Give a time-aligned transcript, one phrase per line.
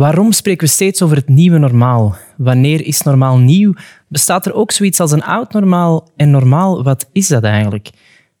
[0.00, 2.16] Waarom spreken we steeds over het nieuwe normaal?
[2.36, 3.74] Wanneer is normaal nieuw?
[4.08, 6.08] Bestaat er ook zoiets als een oud normaal?
[6.16, 7.90] En normaal, wat is dat eigenlijk?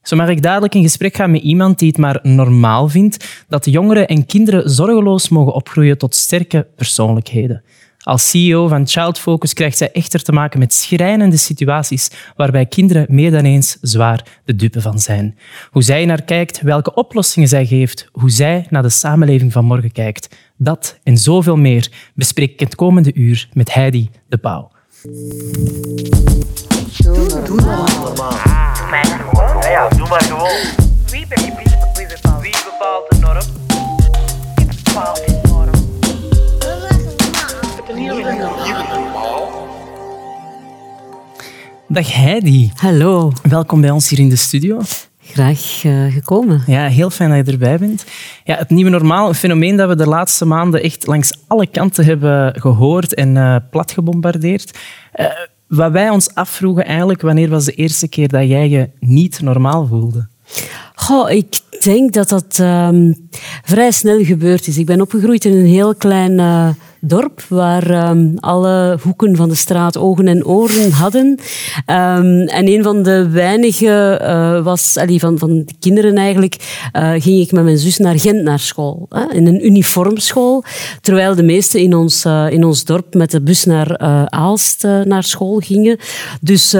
[0.02, 3.64] Zo mag ik dadelijk in gesprek gaan met iemand die het maar normaal vindt dat
[3.64, 7.62] jongeren en kinderen zorgeloos mogen opgroeien tot sterke persoonlijkheden.
[8.02, 13.06] Als CEO van Child Focus krijgt zij echter te maken met schrijnende situaties waarbij kinderen
[13.08, 15.38] meer dan eens zwaar de dupe van zijn.
[15.70, 19.92] Hoe zij naar kijkt, welke oplossingen zij geeft, hoe zij naar de samenleving van morgen
[19.92, 20.36] kijkt.
[20.56, 24.70] Dat en zoveel meer bespreek ik het komende uur met Heidi de Pauw.
[26.98, 28.32] Doe, doe normaal.
[29.70, 30.88] Ja, doe maar gewoon.
[31.10, 31.26] Wie
[41.88, 44.80] Dag Heidi, Hallo, welkom bij ons hier in de studio.
[45.22, 46.62] graag eh, gekomen.
[46.66, 48.04] Ja, heel fijn dat je erbij bent.
[48.44, 52.04] Ja, het nieuwe normaal, een fenomeen dat we de laatste maanden echt langs alle kanten
[52.04, 54.78] hebben gehoord en uh, plat gebombardeerd.
[55.14, 55.26] Uh,
[55.66, 59.86] wat wij ons afvroegen eigenlijk, wanneer was de eerste keer dat jij je niet normaal
[59.86, 60.28] voelde?
[60.94, 63.28] Goh, ik denk dat dat um,
[63.64, 64.78] vrij snel gebeurd is.
[64.78, 66.40] Ik ben opgegroeid in een heel klein
[67.00, 71.26] dorp waar um, alle hoeken van de straat ogen en oren hadden.
[71.26, 76.56] Um, en een van de weinige uh, was, allee, van, van de kinderen eigenlijk,
[76.96, 79.06] uh, ging ik met mijn zus naar Gent naar school.
[79.08, 80.64] Hè, in een uniformschool.
[81.00, 85.58] Terwijl de meesten in ons, in ons dorp met de bus naar Aalst naar school
[85.58, 85.96] gingen.
[86.40, 86.70] Dus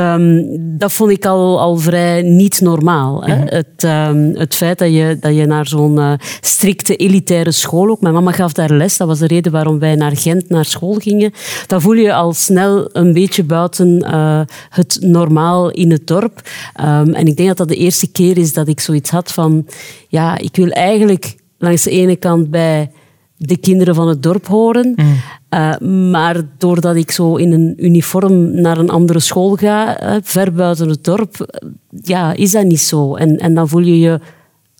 [0.58, 3.24] dat vond ik al, al vrij niet normaal.
[3.24, 3.34] Hè.
[3.34, 3.48] Mm -hmm.
[3.48, 8.00] het, het feit dat je, dat je naar zo'n strikte elitaire school ook...
[8.00, 10.94] Mijn mama gaf daar les, dat was de reden waarom wij naar Gent naar school
[10.94, 11.32] gingen.
[11.66, 16.40] Dan voel je al snel een beetje buiten uh, het normaal in het dorp.
[16.80, 19.66] Um, en ik denk dat dat de eerste keer is dat ik zoiets had van...
[20.08, 22.90] Ja, ik wil eigenlijk langs de ene kant bij
[23.36, 24.92] de kinderen van het dorp horen.
[24.96, 25.16] Mm.
[25.54, 25.78] Uh,
[26.10, 30.88] maar doordat ik zo in een uniform naar een andere school ga, uh, ver buiten
[30.88, 31.60] het dorp,
[32.02, 33.14] ja, is dat niet zo.
[33.14, 34.20] En, en dan voel je je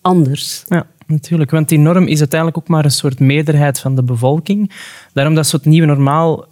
[0.01, 0.65] anders.
[0.69, 1.51] Ja, natuurlijk.
[1.51, 4.73] Want die norm is uiteindelijk ook maar een soort meerderheid van de bevolking.
[5.13, 6.47] Daarom dat soort nieuwe normaal...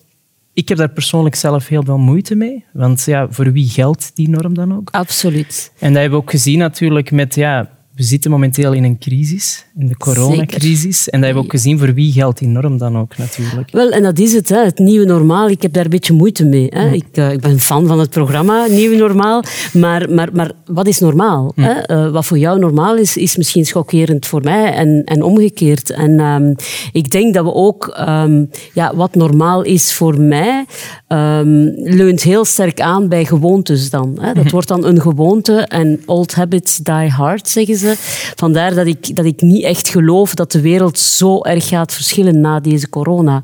[0.53, 2.65] Ik heb daar persoonlijk zelf heel veel moeite mee.
[2.73, 4.91] Want ja, voor wie geldt die norm dan ook?
[4.91, 5.73] Absoluut.
[5.79, 7.35] En dat hebben we ook gezien natuurlijk met...
[7.35, 11.03] Ja, we zitten momenteel in een crisis, in de coronacrisis.
[11.03, 11.13] Zeker.
[11.13, 13.71] En dat hebben we ook gezien voor wie geldt die norm dan ook natuurlijk.
[13.71, 15.49] Wel, en dat is het, hè, het nieuwe normaal.
[15.49, 16.67] Ik heb daar een beetje moeite mee.
[16.71, 16.85] Hè.
[16.85, 16.93] Ja.
[16.93, 19.43] Ik, uh, ik, ben fan van het programma Nieuwe Normaal.
[19.73, 21.53] Maar, maar, maar wat is normaal?
[21.55, 21.63] Ja.
[21.63, 21.97] Hè?
[21.97, 25.91] Uh, wat voor jou normaal is, is misschien schokkerend voor mij en, en omgekeerd.
[25.91, 26.55] En um,
[26.93, 30.65] ik denk dat we ook, um, ja, wat normaal is voor mij,
[31.09, 34.19] um, leunt heel sterk aan bij gewoontes dan.
[34.21, 34.33] Hè.
[34.33, 34.51] Dat -hmm.
[34.51, 37.88] wordt dan een gewoonte en old habits die hard, zeggen ze.
[38.35, 42.41] Vandaar dat ik, dat ik niet echt geloof dat de wereld zo erg gaat verschillen
[42.41, 43.43] na deze corona.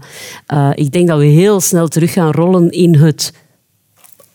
[0.55, 3.33] Uh, ik denk dat we heel snel terug gaan rollen in het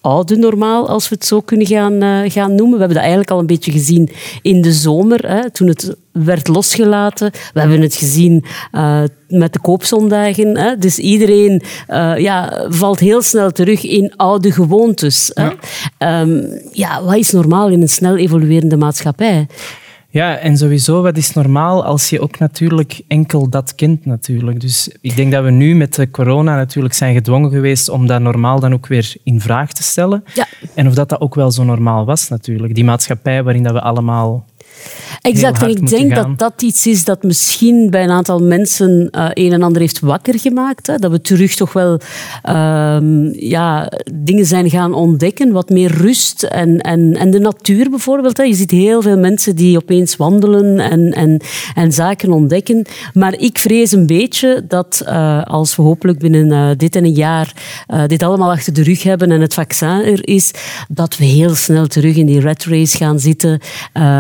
[0.02, 2.74] oude normaal, als we het zo kunnen gaan, uh, gaan noemen.
[2.74, 4.10] We hebben dat eigenlijk al een beetje gezien
[4.42, 7.32] in de zomer, hè, toen het werd losgelaten.
[7.54, 10.58] We hebben het gezien uh, met de koopzondagen.
[10.58, 10.78] Hè.
[10.78, 15.32] Dus iedereen uh, ja, valt heel snel terug in oude gewoontes.
[15.34, 15.50] Hè.
[15.98, 16.22] Ja.
[16.22, 19.48] Um, ja, wat is normaal in een snel evoluerende maatschappij?
[20.12, 24.62] Ja, en sowieso, wat is normaal als je ook natuurlijk enkel dat kent natuurlijk.
[24.62, 28.22] Dus ik denk dat we nu met de corona natuurlijk zijn gedwongen geweest om dat
[28.22, 30.24] normaal dan ook weer in vraag te stellen.
[30.34, 30.48] Ja.
[30.76, 32.76] En of dat, dat ook wel zo normaal was natuurlijk.
[32.76, 34.46] Die maatschappij waarin dat we allemaal
[35.22, 39.28] Exact, en ik denk dat dat iets is dat misschien bij een aantal mensen uh,
[39.34, 40.88] een en ander heeft wakker gemaakt.
[40.88, 40.96] Hè?
[40.98, 42.00] Dat we terug toch wel
[42.50, 42.98] uh,
[43.32, 48.38] ja, dingen zijn gaan ontdekken, wat meer rust en, en, en de natuur bijvoorbeeld.
[48.38, 48.44] Hè?
[48.44, 51.42] Je ziet heel veel mensen die opeens wandelen en, en,
[51.76, 52.86] en zaken ontdekken.
[53.14, 57.14] Maar ik vrees een beetje dat uh, als we hopelijk binnen uh, dit en een
[57.14, 57.54] jaar
[58.08, 60.52] dit allemaal achter de rug hebben en het vaccin er is,
[60.88, 63.60] dat we heel snel terug in die rat race gaan zitten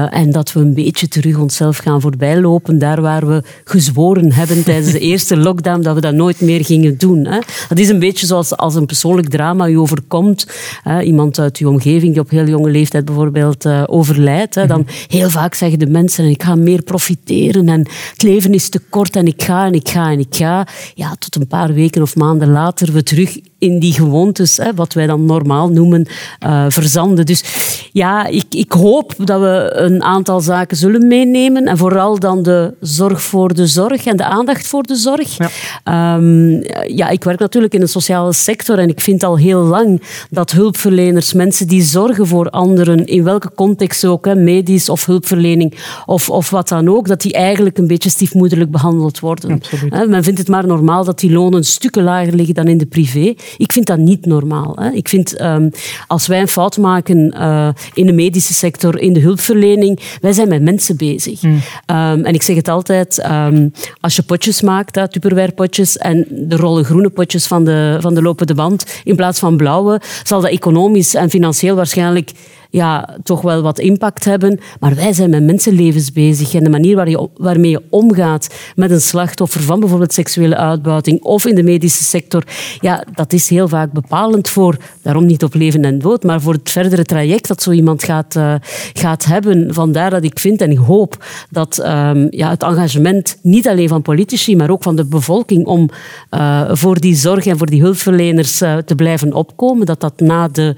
[0.09, 4.91] en dat we een beetje terug onszelf gaan voorbijlopen, daar waar we gezworen hebben tijdens
[4.91, 7.25] de eerste lockdown dat we dat nooit meer gingen doen.
[7.25, 7.39] Hè.
[7.69, 10.47] Dat is een beetje zoals als een persoonlijk drama je overkomt.
[10.83, 11.01] Hè.
[11.01, 14.55] Iemand uit je omgeving die op heel jonge leeftijd bijvoorbeeld uh, overlijdt.
[14.55, 14.65] Hè.
[14.67, 17.79] Dan heel vaak zeggen de mensen, ik ga meer profiteren en
[18.11, 20.67] het leven is te kort en ik ga en ik ga en ik ga.
[20.95, 24.93] Ja, tot een paar weken of maanden later we terug in die gewoontes, hè, wat
[24.93, 26.05] wij dan normaal noemen,
[26.39, 27.25] eh, verzanden.
[27.25, 27.43] Dus
[27.91, 31.65] ja, ik, ik hoop dat we een aantal zaken zullen meenemen.
[31.65, 35.37] En vooral dan de zorg voor de zorg en de aandacht voor de zorg.
[35.37, 35.49] Ja.
[35.83, 36.51] Ehm,
[36.95, 40.51] ja, ik werk natuurlijk in de sociale sector en ik vind al heel lang dat
[40.51, 45.73] hulpverleners, mensen die zorgen voor anderen, in welke context ook, hè, medisch of hulpverlening
[46.05, 49.51] of, of wat dan ook, dat die eigenlijk een beetje stiefmoederlijk behandeld worden.
[49.51, 49.93] Absoluut.
[49.93, 52.85] Hè, Men vindt het maar normaal dat die lonen stukken lager liggen dan in de
[52.85, 53.33] privé.
[53.57, 54.75] Ik vind dat niet normaal.
[54.79, 54.89] Hè.
[54.91, 55.69] Ik vind, ehm,
[56.07, 60.47] als wij een fout maken eh, in de medische sector, in de hulpverlening, wij zijn
[60.47, 61.41] met mensen bezig.
[61.85, 63.69] Ehm, en ik zeg het altijd, ehm,
[64.01, 68.13] als je potjes maakt, hè, Tupperware potjes, en de rollen groene potjes van de, van
[68.13, 72.31] de lopende band in plaats van blauwe, zal dat economisch en financieel waarschijnlijk
[72.69, 74.59] ja, toch wel wat impact hebben.
[74.79, 76.53] Maar wij zijn met mensenlevens bezig.
[76.53, 81.23] En de manier waar je, waarmee je omgaat met een slachtoffer van bijvoorbeeld seksuele uitbuiting
[81.23, 82.43] of in de medische sector,
[82.79, 86.53] ja, dat is heel vaak bepalend voor, daarom niet op leven en dood, maar voor
[86.53, 88.53] het verdere traject dat zo iemand gaat, eh,
[88.93, 89.73] gaat hebben.
[89.73, 94.01] Vandaar dat ik vind en ik hoop dat ehm, ja, het engagement niet alleen van
[94.01, 95.89] politici, maar ook van de bevolking om
[96.29, 100.47] eh, voor die zorg en voor die hulpverleners eh, te blijven opkomen, dat dat na
[100.47, 100.75] de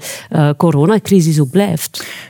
[0.56, 1.81] coronacrisis ook blijft.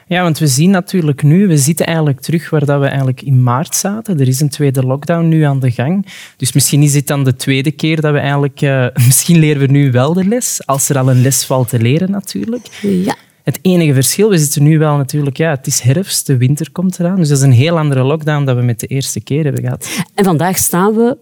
[0.06, 3.42] Ja, want we zien natuurlijk nu, we zitten eigenlijk terug waar dat we eigenlijk in
[3.42, 4.20] maart zaten.
[4.20, 6.06] Er is een tweede lockdown nu aan de gang.
[6.36, 8.60] Dus misschien is dit dan de tweede keer dat we eigenlijk...
[8.60, 11.78] eh, misschien leren we nu wel de les, als er al een les valt te
[11.78, 12.66] leren natuurlijk.
[12.80, 13.16] Ja.
[13.42, 15.36] Het enige verschil, we zitten nu wel natuurlijk...
[15.36, 17.16] Ja, het is herfst, de winter komt eraan.
[17.16, 20.04] Dus dat is een heel andere lockdown dan we met de eerste keer hebben gehad.
[20.14, 21.16] En vandaag staan we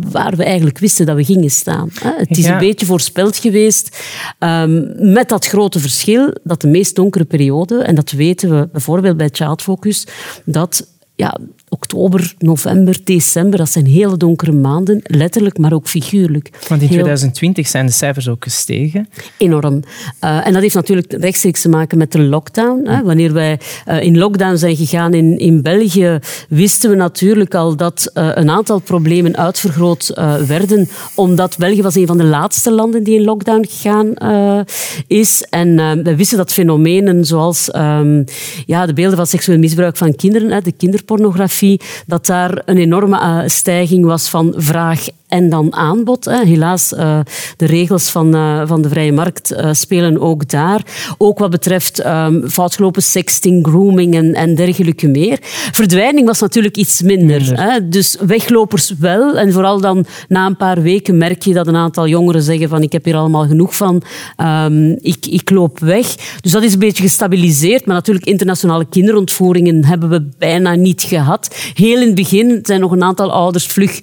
[0.00, 1.88] waar we eigenlijk wisten dat we gingen staan.
[2.02, 2.52] Het is Ja.
[2.52, 3.98] een beetje voorspeld geweest,
[4.38, 9.16] ehm, met dat grote verschil dat de meest donkere periode, en dat weten we bijvoorbeeld
[9.16, 10.06] bij Child Focus,
[10.44, 10.86] dat
[11.22, 11.38] ja,
[11.68, 16.50] oktober, november, december, dat zijn hele donkere maanden, letterlijk, maar ook figuurlijk.
[16.68, 19.08] Want in Heel 2020 zijn de cijfers ook gestegen.
[19.36, 19.82] Enorm.
[20.18, 22.88] Eh, en dat heeft natuurlijk rechtstreeks te maken met de lockdown.
[22.88, 23.02] Hè.
[23.02, 28.10] Wanneer wij eh, in lockdown zijn gegaan in, in België, wisten we natuurlijk al dat
[28.14, 33.18] eh, een aantal problemen uitvergroot werden, omdat België was een van de laatste landen die
[33.18, 34.14] in lockdown gegaan
[35.06, 35.46] is.
[35.50, 38.22] En we wisten dat fenomenen zoals ehm,
[38.66, 40.72] ja, de beelden van seksueel misbruik van kinderen, hè, de
[41.12, 46.24] kinderpornografie, dat daar een enorme eh, stijging was van vraag en dan aanbod.
[46.24, 46.44] Hè.
[46.44, 47.18] Helaas, eh,
[47.56, 50.82] de regels van, eh, van de vrije markt eh, spelen ook daar.
[51.18, 55.38] Ook wat betreft ehm foutgelopen sexting, grooming en, en dergelijke meer.
[55.72, 57.40] Verdwijning was natuurlijk iets minder.
[57.40, 57.60] Minder.
[57.60, 57.88] Hè.
[57.88, 59.38] Dus weglopers wel.
[59.38, 62.82] En vooral dan na een paar weken merk je dat een aantal jongeren zeggen van
[62.82, 64.02] ik heb hier allemaal genoeg van,
[64.36, 66.06] Ehm, ik, ik loop weg.
[66.40, 67.86] Dus dat is een beetje gestabiliseerd.
[67.86, 71.56] Maar natuurlijk internationale kinderontvoeringen hebben we bijna niet gehad.
[71.74, 73.98] Heel in het begin zijn nog een aantal ouders vlug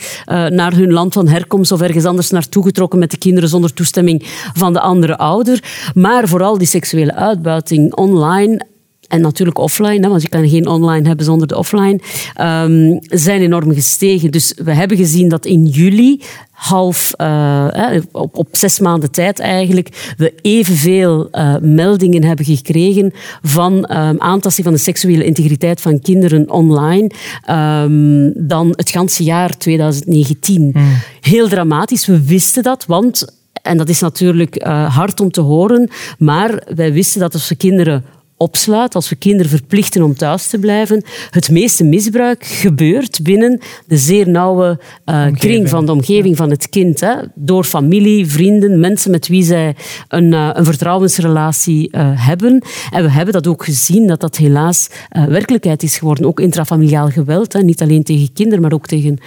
[0.50, 4.24] naar hun land van herkomst of ergens anders naartoe getrokken met de kinderen zonder toestemming
[4.54, 5.64] van de andere ouder.
[5.94, 8.66] Maar vooral die seksuele uitbuiting online
[9.10, 12.00] en natuurlijk offline, hè, want je kan geen online hebben zonder de offline,
[12.36, 14.32] ehm, zijn enorm gestegen.
[14.32, 16.22] Dus we hebben gezien dat in juli,
[16.52, 23.12] half, eh, op, op zes maanden tijd eigenlijk, we evenveel eh, meldingen hebben gekregen
[23.42, 27.12] van ehm, aantasting van de seksuele integriteit van kinderen online
[27.46, 30.76] ehm, dan het ganse jaar 2019.
[31.22, 35.90] Heel dramatisch, we wisten dat, want en dat is natuurlijk eh, hard om te horen,
[36.18, 38.04] maar wij wisten dat als we kinderen
[38.40, 43.98] opsluiten, als we kinderen verplichten om thuis te blijven, het meeste misbruik gebeurt binnen de
[43.98, 47.00] zeer nauwe eh, kring van de omgeving van het kind.
[47.00, 49.76] Hè, door familie, vrienden, mensen met wie zij
[50.08, 52.64] een, eh, een vertrouwensrelatie eh, hebben.
[52.92, 56.26] En we hebben dat ook gezien, dat dat helaas werkelijkheid is geworden.
[56.26, 59.18] Ook intrafamiliaal geweld, hè, niet alleen tegen kinderen, maar ook tegen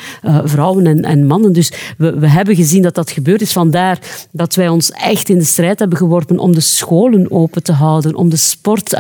[0.45, 1.53] vrouwen en, en mannen.
[1.53, 3.53] Dus we, we hebben gezien dat dat gebeurd is.
[3.53, 3.99] Vandaar
[4.31, 8.15] dat wij ons echt in de strijd hebben geworpen om de scholen open te houden,
[8.15, 8.37] om de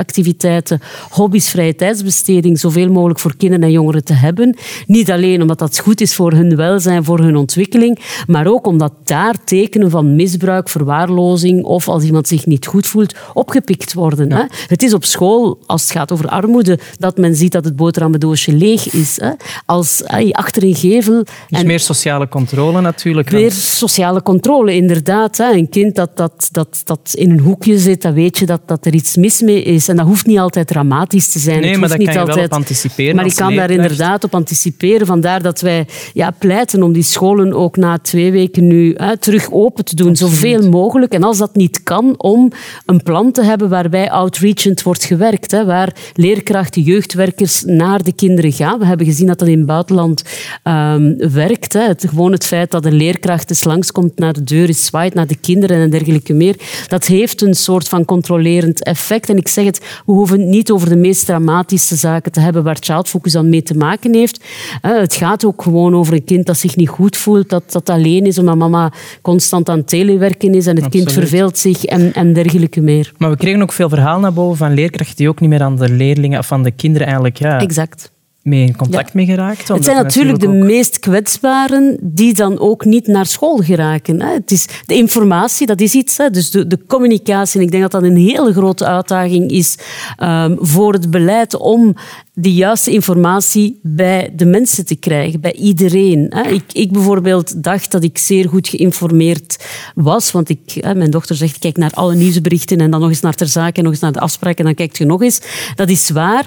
[0.07, 0.81] sportactiviteiten,
[1.11, 4.57] hobby's, vrije tijdsbesteding zoveel mogelijk voor kinderen en jongeren te hebben.
[4.87, 8.93] Niet alleen omdat dat goed is voor hun welzijn, voor hun ontwikkeling, maar ook omdat
[9.05, 14.33] daar tekenen van misbruik, verwaarlozing of als iemand zich niet goed voelt, opgepikt worden.
[14.33, 14.43] Hè.
[14.67, 18.53] Het is op school, als het gaat over armoede, dat men ziet dat het boterhammendoosje
[18.53, 19.21] leeg is.
[19.21, 19.31] Hè.
[19.67, 21.23] Als eh, achter een gevel...
[21.49, 23.31] Dus en- meer sociale controle natuurlijk.
[23.31, 25.37] want- Weer sociale controle, inderdaad.
[25.37, 25.53] Hè.
[25.53, 28.87] Een kind dat, dat, dat, dat in een hoekje zit, dan weet je dat, dat
[28.87, 29.89] er iets mis mee is.
[29.93, 31.61] En dat hoeft niet altijd dramatisch te zijn.
[31.61, 34.25] Nee, Het maar daar niet kan je wel op anticiperen Maar ik kan daar inderdaad
[34.25, 35.07] op anticiperen.
[35.07, 39.51] Vandaar dat wij ja, pleiten om die scholen ook na twee weken nu hè, terug
[39.51, 40.17] open te doen.
[40.17, 41.13] Zoveel mogelijk.
[41.13, 42.51] En als dat niet kan, om
[42.87, 45.51] een plan te hebben waarbij outreachend wordt gewerkt.
[45.51, 48.79] Hè, waar leerkrachten, jeugdwerkers naar de kinderen gaan.
[48.79, 50.23] We hebben gezien dat dat in het buitenland
[50.63, 51.73] ehm, werkt.
[51.73, 51.83] Hè.
[51.87, 55.27] Het, gewoon het feit dat een leerkracht eens langskomt naar de deur, is zwaait naar
[55.27, 56.57] de kinderen en dergelijke meer.
[56.89, 59.29] Dat heeft een soort van controlerend effect.
[59.29, 62.63] En ik zeg het, we hoeven het niet over de meest dramatische zaken te hebben
[62.63, 64.45] waar Child Focus dan mee te maken heeft.
[64.83, 67.91] Eh, Het gaat ook gewoon over een kind dat zich niet goed voelt, dat, dat
[67.91, 72.33] alleen is omdat mama constant aan telewerken is en het kind verveelt zich en, en
[72.33, 73.13] dergelijke meer.
[73.19, 75.77] Maar we kregen ook veel verhaal naar boven van leerkrachten die ook niet meer aan
[75.77, 78.12] de leerlingen of aan de kinderen eigenlijk ja, Exact.
[78.43, 79.69] Mee in contact mee geraakt.
[79.69, 84.21] Het zijn natuurlijk de ook- meest kwetsbaren die dan ook niet naar school geraken.
[84.21, 84.33] hè.
[84.33, 86.17] Het is de informatie, dat is iets.
[86.17, 86.31] hè.
[86.31, 87.61] Dus de, de communicatie.
[87.61, 89.79] En ik denk dat dat een hele grote uitdaging is
[90.17, 91.95] ehm, voor het beleid om
[92.35, 96.27] de juiste informatie bij de mensen te krijgen, bij iedereen.
[96.35, 96.51] hè.
[96.51, 101.37] Ik, ik bijvoorbeeld dacht dat ik zeer goed geïnformeerd was, want ik, hè, mijn dochter
[101.37, 104.01] zegt, kijk naar alle nieuwsberichten en dan nog eens naar ter zake en nog eens
[104.03, 105.41] naar de afspraken en dan kijkt je nog eens.
[105.75, 106.47] Dat is waar.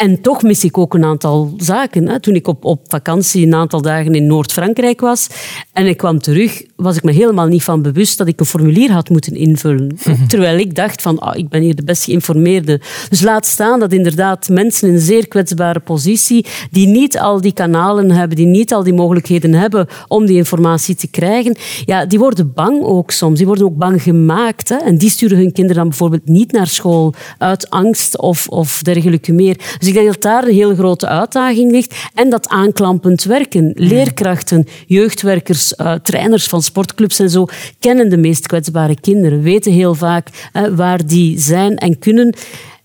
[0.00, 2.08] En toch mis ik ook een aantal zaken.
[2.08, 2.20] Hè.
[2.20, 5.28] Toen ik op, op vakantie een aantal dagen in Noord-Frankrijk was
[5.72, 8.92] en ik kwam terug, was ik me helemaal niet van bewust dat ik een formulier
[8.92, 9.98] had moeten invullen.
[10.28, 12.80] Terwijl ik dacht van, ah, ik ben hier de best geïnformeerde.
[13.08, 17.52] Dus laat staan dat inderdaad mensen in een zeer kwetsbare positie, die niet al die
[17.52, 22.18] kanalen hebben, die niet al die mogelijkheden hebben om die informatie te krijgen, ja, die
[22.18, 23.38] worden bang ook soms.
[23.38, 24.68] Die worden ook bang gemaakt.
[24.68, 24.76] Hè.
[24.76, 29.32] En die sturen hun kinderen dan bijvoorbeeld niet naar school uit angst of, of dergelijke
[29.32, 29.56] meer.
[29.78, 31.94] Dus ik denk dat daar een heel grote uitdaging ligt.
[32.14, 33.72] En dat aanklampend werken.
[33.74, 37.46] Leerkrachten, jeugdwerkers, eh, trainers van sportclubs en zo
[37.78, 42.34] kennen de meest kwetsbare kinderen, weten heel vaak waar die zijn en kunnen.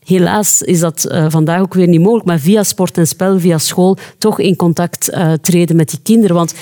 [0.05, 3.57] Helaas is dat eh, vandaag ook weer niet mogelijk, maar via sport en spel, via
[3.57, 6.35] school, toch in contact eh, treden met die kinderen.
[6.35, 6.53] Want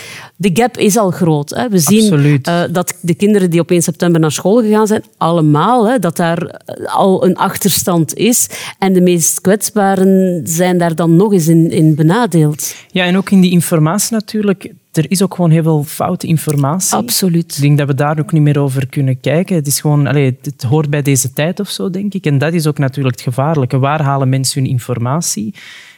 [0.43, 1.50] de gap is al groot.
[1.50, 1.69] Hè.
[1.69, 5.88] We zien eh, dat de kinderen die op 1 september naar school gegaan zijn, allemaal,
[5.88, 8.50] hè, dat daar eh, al een achterstand is.
[8.79, 12.75] En de meest kwetsbaren zijn daar dan nog eens in, in benadeeld.
[12.91, 14.73] Ja, en ook in die informatie natuurlijk.
[14.91, 16.97] Er is ook gewoon heel veel foute informatie.
[16.97, 17.55] Absoluut.
[17.55, 19.55] Ik denk dat we daar ook niet meer over kunnen kijken.
[19.55, 22.25] Het is gewoon, allee, het hoort bij deze tijd of zo, denk ik.
[22.25, 23.79] En dat is ook natuurlijk het gevaarlijke.
[23.79, 25.53] Waar halen mensen hun informatie?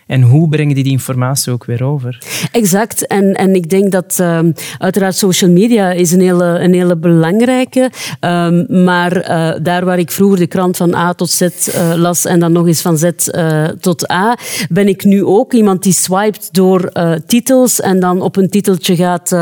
[0.05, 2.17] En hoe brengen die die informatie ook weer over?
[2.51, 3.07] Exact.
[3.07, 7.91] En, en ik denk dat ehm, uiteraard social media is een hele, een hele belangrijke.
[8.19, 12.25] Um, maar uh, daar waar ik vroeger de krant van A tot Z uh, las
[12.25, 14.37] en dan nog eens van Z uh, tot A,
[14.69, 16.91] ben ik nu ook iemand die swipet door
[17.25, 19.35] titels en dan op een titeltje gaat,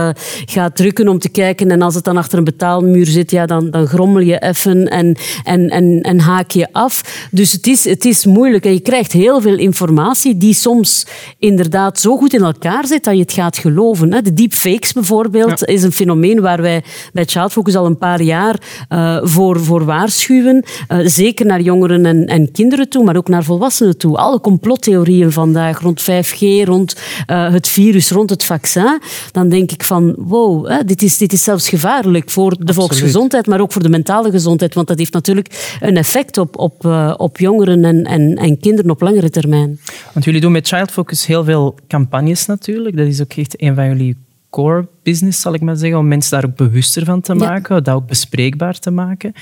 [0.46, 1.72] gaat drukken om te kijken.
[1.72, 5.16] En als het dan achter een betaalmuur zit, ja, dan, dan grommel je even en,
[5.44, 7.28] en, en, en haak je af.
[7.32, 11.06] Dus het is, het is moeilijk en je krijgt heel veel informatie die soms
[11.40, 14.24] inderdaad zo goed in elkaar zit dat je het gaat geloven.
[14.24, 15.66] De deepfakes bijvoorbeeld ja.
[15.66, 16.84] is een fenomeen waar wij
[17.14, 18.56] bij Child Focus al een paar jaar
[18.90, 20.64] uh, voor, voor waarschuwen.
[20.92, 24.18] Uh, zeker naar jongeren en, en, kinderen toe, maar ook naar volwassenen toe.
[24.18, 26.96] Alle complottheorieën vandaag rond 5G, rond
[27.28, 29.02] uh, het virus, rond het vaccin.
[29.32, 32.76] Dan denk ik van, wow, hè, dit, is, dit is zelfs gevaarlijk voor de Absoluut.
[32.76, 34.74] volksgezondheid, maar ook voor de mentale gezondheid.
[34.74, 36.86] Want dat heeft natuurlijk een effect op, op,
[37.18, 39.80] op jongeren en, en, en kinderen op langere termijn.
[40.14, 42.98] Want jullie doen met Child Focus heel veel campagnes natuurlijk.
[42.98, 44.18] Dat is ook echt een van jullie
[44.50, 47.82] core business, zal ik maar zeggen, om mensen daar ook bewuster van te maken, ja.
[47.82, 49.34] dat ook bespreekbaar te maken.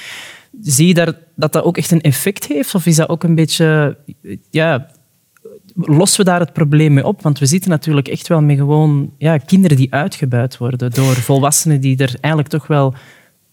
[0.62, 2.76] Zie je daar, dat dat ook echt een effect heeft?
[2.76, 3.98] Of is dat ook een beetje...
[4.50, 4.88] Ja,
[5.76, 7.22] lossen we daar het probleem mee op?
[7.22, 11.82] Want we zitten natuurlijk echt wel met gewoon ja, kinderen die uitgebuit worden door volwassenen
[11.82, 12.94] die er eigenlijk toch wel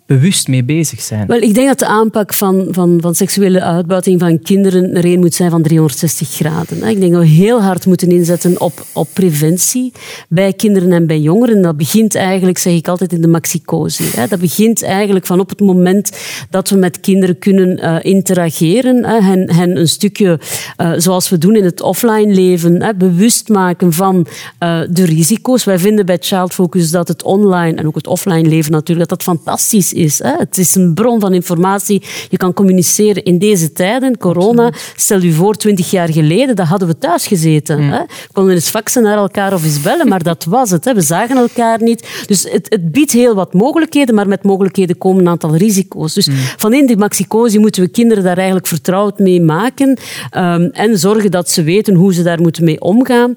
[0.09, 1.27] bewust mee bezig zijn?
[1.27, 5.19] Wel, ik denk dat de aanpak van, van, van seksuele uitbuiting van kinderen er een
[5.19, 6.83] moet zijn van 360 graden.
[6.83, 9.93] Ik denk dat we heel hard moeten inzetten op, op preventie
[10.29, 11.63] bij kinderen en bij jongeren.
[11.63, 14.11] Dat begint eigenlijk, zeg ik altijd, in de maxicosi.
[14.29, 16.19] Dat begint eigenlijk van op het moment
[16.51, 20.41] dat we met kinderen kunnen uh, interageren, hen, hen een stukje,
[20.81, 24.27] uh, zoals we doen in het offline leven, bewust maken van
[24.63, 25.65] uh, de risico's.
[25.65, 29.19] Wij vinden bij Child Focus dat het online en ook het offline leven natuurlijk, dat
[29.19, 29.97] dat fantastisch is.
[29.99, 30.33] Hè?
[30.37, 32.03] Het is een bron van informatie.
[32.29, 34.67] Je kan communiceren in deze tijden, corona.
[34.67, 34.93] Absoluut.
[34.97, 37.81] Stel je voor, twintig jaar geleden, dat hadden we thuis gezeten.
[37.81, 37.91] Mm.
[37.91, 38.01] Hè?
[38.01, 40.85] We konden eens faxen naar elkaar of eens bellen, maar dat was het.
[40.85, 40.95] Hè?
[40.95, 42.09] We zagen elkaar niet.
[42.27, 46.15] Dus het, het, biedt heel wat mogelijkheden, maar met mogelijkheden komen een aantal risico's.
[46.15, 46.35] Dus mm.
[46.57, 49.99] van in die maxicosi moeten we kinderen daar eigenlijk vertrouwd mee maken
[50.37, 53.35] um, en zorgen dat ze weten hoe ze daar moeten mee omgaan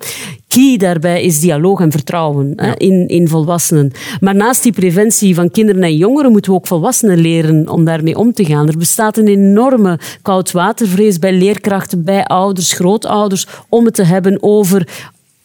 [0.55, 3.91] key daarbij is dialoog en vertrouwen hè, in, in volwassenen.
[4.19, 8.17] Maar naast die preventie van kinderen en jongeren moeten we ook volwassenen leren om daarmee
[8.17, 8.67] om te gaan.
[8.67, 14.87] Er bestaat een enorme koudwatervrees bij leerkrachten, bij ouders, grootouders, om het te hebben over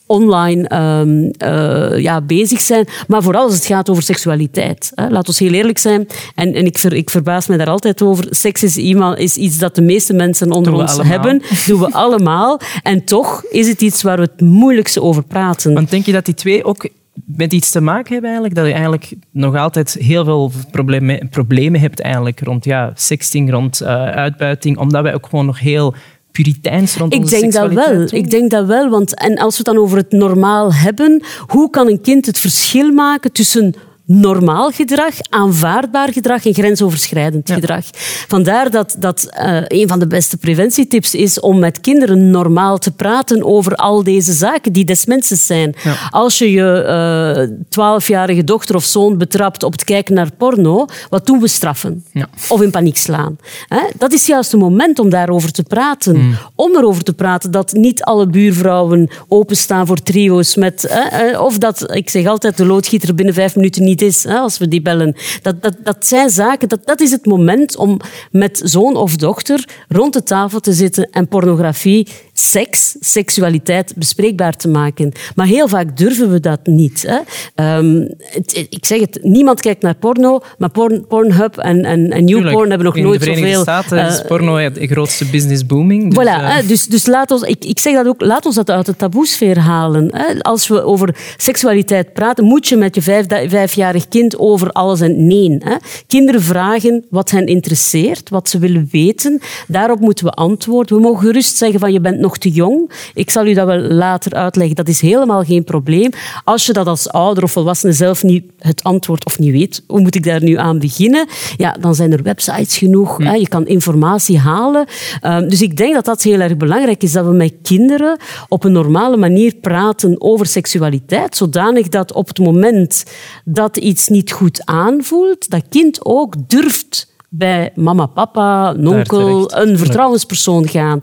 [0.07, 2.87] online ehm, eh, ja, bezig zijn.
[3.09, 4.93] Maar vooral als het gaat over seksualiteit.
[4.95, 5.09] Hè.
[5.09, 6.07] Laat ons heel eerlijk zijn.
[6.35, 8.27] En, en ik, ver, ik verbaas me daar altijd over.
[8.31, 11.13] Seks is, iemand, is iets dat de meeste mensen onder Doen ons allemaal.
[11.13, 11.43] hebben.
[11.67, 12.61] Doen we allemaal.
[12.83, 15.75] En toch is het iets waar we het moeilijkste over praten.
[15.75, 16.89] Want denk je dat die twee ook
[17.25, 18.55] met iets te maken hebben eigenlijk?
[18.55, 23.81] Dat je eigenlijk nog altijd heel veel problemen, problemen hebt eigenlijk rond ja, sexting, rond
[23.81, 25.95] eh, uitbuiting, omdat wij ook gewoon nog heel
[26.37, 27.93] puriteins rond Ik onze denk dat wel.
[27.93, 28.09] doen?
[28.11, 28.89] Ik denk dat wel.
[28.89, 32.39] Want, en als we het dan over het normaal hebben, hoe kan een kind het
[32.39, 33.75] verschil maken tussen
[34.07, 37.85] normaal gedrag, aanvaardbaar gedrag en grensoverschrijdend gedrag.
[38.29, 42.91] Vandaar dat, dat eh, een van de beste preventietips is om met kinderen normaal te
[42.91, 45.75] praten over al deze zaken die des mensen zijn.
[46.11, 51.41] Als je je twaalfjarige dochter of zoon betrapt op het kijken naar porno, wat doen
[51.41, 52.05] we straffen?
[52.13, 52.29] Ja.
[52.49, 53.39] Of in paniek slaan.
[53.69, 53.81] Hè?
[53.99, 56.17] Dat is juist het moment om daarover te praten.
[56.17, 56.37] Mm.
[56.55, 60.87] Om erover te praten dat niet alle buurvrouwen openstaan voor trio's met...
[60.89, 64.39] Hè, eh, of dat, ik zeg altijd, de loodgieter binnen vijf minuten niet is, hè,
[64.39, 65.17] als we die bellen.
[65.43, 68.01] Dat, dat, dat zijn zaken, dat, dat is het moment om
[68.31, 74.69] met zoon of dochter rond de tafel te zitten en pornografie, seks, seksualiteit bespreekbaar te
[74.69, 75.13] maken.
[75.35, 77.05] Maar heel vaak durven we dat niet.
[77.07, 77.19] Hè.
[77.55, 82.25] Ehm, het- ik zeg het, niemand kijkt naar porno, maar porn, Pornhub en, en, en.
[82.25, 83.63] Newporn hebben nog In nooit de Verenigde zoveel...
[83.63, 86.15] Staten is eh, porno de grootste business booming.
[86.15, 88.71] Dus, Voilà, eh, dus, dus laat ons, ik, ik zeg dat ook, laat ons dat
[88.71, 90.09] uit de taboesfeer halen.
[90.17, 90.41] Hè.
[90.41, 95.27] Als we over seksualiteit praten, moet je met je vijf, vijfjarig kind over alles en
[95.27, 95.57] nee.
[95.59, 95.75] Hè.
[96.07, 99.41] Kinderen vragen wat hen interesseert, wat ze willen weten.
[99.69, 100.97] Daarop moeten we antwoorden.
[100.97, 102.91] We mogen gerust zeggen van je bent nog te jong.
[103.15, 104.77] Ik zal u dat wel later uitleggen.
[104.77, 106.11] Dat is helemaal geen probleem.
[106.45, 110.01] Als je dat als ouder of volwassene zelf niet het antwoord of niet weet, hoe
[110.01, 111.27] moet ik daar nu aan beginnen?
[111.57, 113.19] Ja, dan zijn er websites genoeg.
[113.19, 113.35] Hè.
[113.35, 114.87] Je kan informatie halen.
[115.21, 118.19] Ehm, dus ik denk dat dat heel erg belangrijk is, dat we met kinderen
[118.49, 123.05] op een normale manier praten over seksualiteit, zodanig dat op het moment
[123.45, 129.69] dat iets niet goed aanvoelt, dat kind ook durft bij mama, papa, een onkel, terecht.
[129.69, 130.99] een vertrouwenspersoon gaan.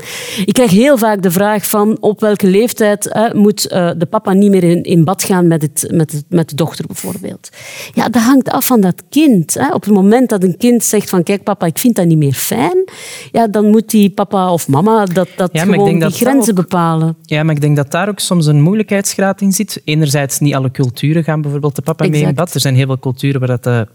[0.46, 4.34] Ik krijg heel vaak de vraag van op welke leeftijd hè, moet eh, de papa
[4.34, 7.50] niet meer in, in bad gaan met, het, met, het, met de dochter bijvoorbeeld.
[7.94, 9.54] Ja, dat hangt af van dat kind.
[9.54, 9.74] Hè.
[9.74, 12.34] Op het moment dat een kind zegt van kijk papa, ik vind dat niet meer
[12.34, 12.84] fijn,
[13.32, 16.56] ja, dan moet die papa of mama dat, dat Ja, gewoon die dat grenzen ook-
[16.62, 17.16] bepalen.
[17.22, 19.82] Ja, maar ik denk dat daar ook soms een moeilijkheidsgraad in zit.
[19.86, 22.54] Enerzijds, niet alle culturen gaan bijvoorbeeld de papa mee in bad.
[22.54, 23.88] Er zijn heel veel culturen waar dat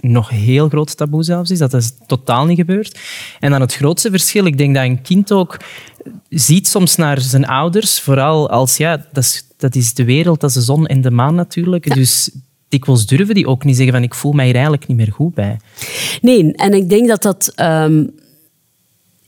[0.00, 1.58] nog heel groot taboe zelfs is.
[1.58, 2.98] Dat is totaal niet gebeurd.
[3.40, 5.56] En dan het grootste verschil, ik denk dat een kind ook
[6.28, 10.50] ziet soms naar zijn ouders, vooral als, ja, dat is, dat is de wereld, dat
[10.50, 11.94] is de zon en de maan natuurlijk.
[11.94, 12.30] Dus
[12.68, 15.34] dikwijls durven die ook niet zeggen van ik voel mij hier eigenlijk niet meer goed
[15.34, 15.60] bij.
[16.20, 17.52] Nee, en ik denk dat dat...
[17.54, 18.02] ehm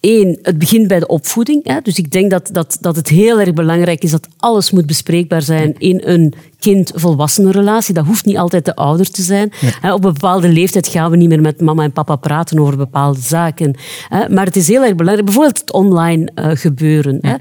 [0.07, 1.61] Eén, het begint bij de opvoeding.
[1.64, 1.81] Hè?
[1.83, 5.42] Dus ik denk dat, dat, dat het heel erg belangrijk is dat alles moet bespreekbaar
[5.42, 7.95] zijn in een kind-volwassenen relatie.
[7.95, 9.53] Dat hoeft niet altijd de ouder te zijn.
[9.81, 12.77] Hè, Op een bepaalde leeftijd gaan we niet meer met mama en papa praten over
[12.77, 13.75] bepaalde zaken.
[14.09, 14.29] Hè?
[14.29, 15.25] Maar het is heel erg belangrijk.
[15.27, 17.19] Bijvoorbeeld het online eh, gebeuren.
[17.21, 17.35] Hè?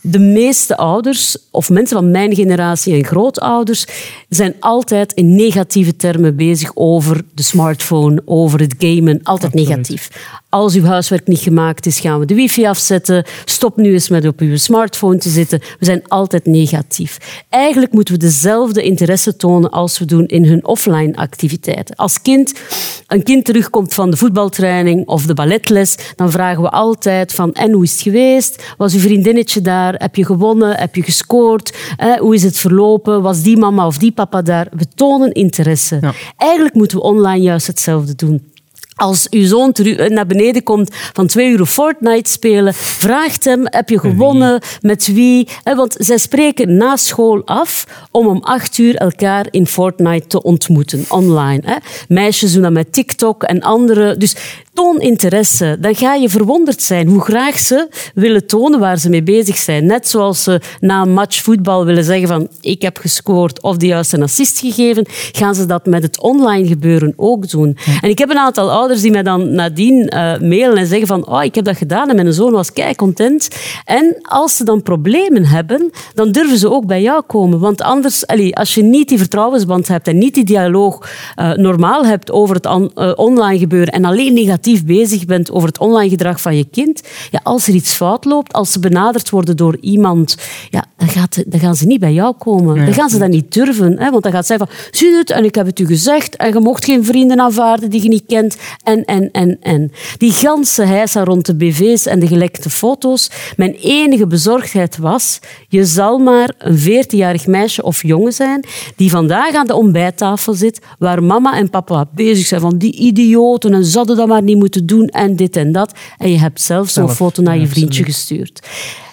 [0.00, 3.86] De meeste ouders, of mensen van mijn generatie en grootouders,
[4.28, 9.20] zijn altijd in negatieve termen bezig over de smartphone, over het gamen.
[9.22, 9.68] Altijd Absoluut.
[9.68, 10.08] negatief.
[10.50, 13.24] Als uw huiswerk niet gemaakt is, gaan we de wifi afzetten.
[13.44, 15.60] Stop nu eens met op uw smartphone te zitten.
[15.78, 17.42] We zijn altijd negatief.
[17.48, 21.96] Eigenlijk moeten we dezelfde interesse tonen als we doen in hun offline activiteiten.
[21.96, 22.60] Als kind,
[23.06, 27.72] een kind terugkomt van de voetbaltraining of de balletles, dan vragen we altijd van en
[27.72, 28.74] hoe is het geweest?
[28.76, 29.94] Was uw vriendinnetje daar?
[29.94, 30.76] Heb je gewonnen?
[30.76, 31.76] Heb je gescoord?
[31.96, 33.22] Eh, hoe is het verlopen?
[33.22, 34.68] Was die mama of die papa daar?
[34.76, 35.98] We tonen interesse.
[36.00, 36.12] Ja.
[36.36, 38.56] Eigenlijk moeten we online juist hetzelfde doen.
[38.98, 43.88] Als uw zoon eh, naar beneden komt van twee uur Fortnite spelen, vraagt hem, heb
[43.88, 45.48] je gewonnen, met wie?
[45.62, 50.42] Eh, Want zij spreken na school af om om acht uur elkaar in Fortnite te
[50.42, 51.80] ontmoeten, online.
[52.08, 54.16] Meisjes doen dat met TikTok en andere.
[54.16, 54.36] Dus
[54.78, 55.76] toon interesse.
[55.80, 59.86] Dan ga je verwonderd zijn hoe graag ze willen tonen waar ze mee bezig zijn.
[59.86, 63.86] Net zoals ze na een match voetbal willen zeggen van ik heb gescoord of de
[63.86, 67.76] juiste assist gegeven, gaan ze dat met het online gebeuren ook doen.
[68.00, 71.26] En ik heb een aantal ouders die mij dan nadien eh, mailen en zeggen van
[71.26, 73.48] oh, ik heb dat gedaan en mijn zoon was kei content.
[73.84, 77.58] En als ze dan problemen hebben, dan durven ze ook bij jou komen.
[77.58, 82.04] Want anders, allee, als je niet die vertrouwensband hebt en niet die dialoog eh, normaal
[82.04, 86.40] hebt over het eh, online gebeuren en alleen negatief bezig bent over het online gedrag
[86.40, 90.36] van je kind, ja, als er iets fout loopt, als ze benaderd worden door iemand,
[90.70, 90.84] ja,
[91.18, 92.84] gaat, dan gaan ze niet bij jou komen.
[92.84, 93.98] dan gaan ze dat niet durven.
[93.98, 94.10] Hè?
[94.10, 96.60] Want dan gaat zij van, zie het, en ik heb het u gezegd, en je
[96.60, 99.92] mocht geen vrienden aanvaarden die je niet kent, en, en, en, en.
[100.16, 103.30] Die ganse heisa rond de BV's en de gelekte foto's.
[103.56, 108.64] Mijn enige bezorgdheid was, je zal maar een 14-jarig meisje of jongen zijn
[108.96, 113.74] die vandaag aan de ontbijttafel zit, waar mama en papa bezig zijn van die idioten
[113.74, 115.92] en zouden dat maar niet moeten doen en dit en dat.
[116.18, 118.60] En je hebt zelf zo'n foto naar je vriendje gestuurd.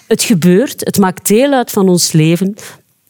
[0.06, 2.54] Het gebeurt, het maakt deel uit van ons leven.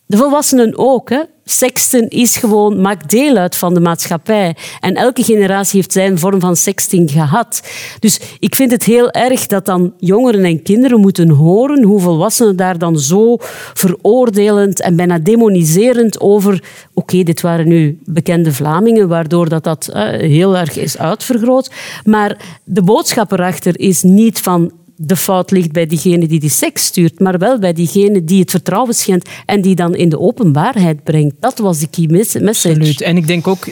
[0.07, 1.11] De volwassenen ook.
[1.11, 1.21] Hè.
[1.45, 4.57] Sexten is gewoon, maakt deel uit van de maatschappij.
[4.81, 7.63] En elke generatie heeft zijn vorm van sexting gehad.
[7.99, 12.57] Dus ik vind het heel erg dat dan jongeren en kinderen moeten horen hoe volwassenen
[12.57, 13.37] daar dan zo
[13.75, 16.63] veroordelend en bijna demoniserend over...
[16.95, 21.71] Oké, dit waren nu bekende Vlamingen, waardoor dat, dat heel erg is uitvergroot.
[22.05, 26.85] Maar de boodschap erachter is niet van de fout ligt bij diegene die die seks
[26.85, 31.05] stuurt, maar wel bij diegene die het vertrouwen schendt en die dan in de openbaarheid
[31.05, 31.35] brengt.
[31.41, 32.75] Dat was de key mes- message.
[32.75, 33.01] Absoluut.
[33.01, 33.67] En ik denk ook,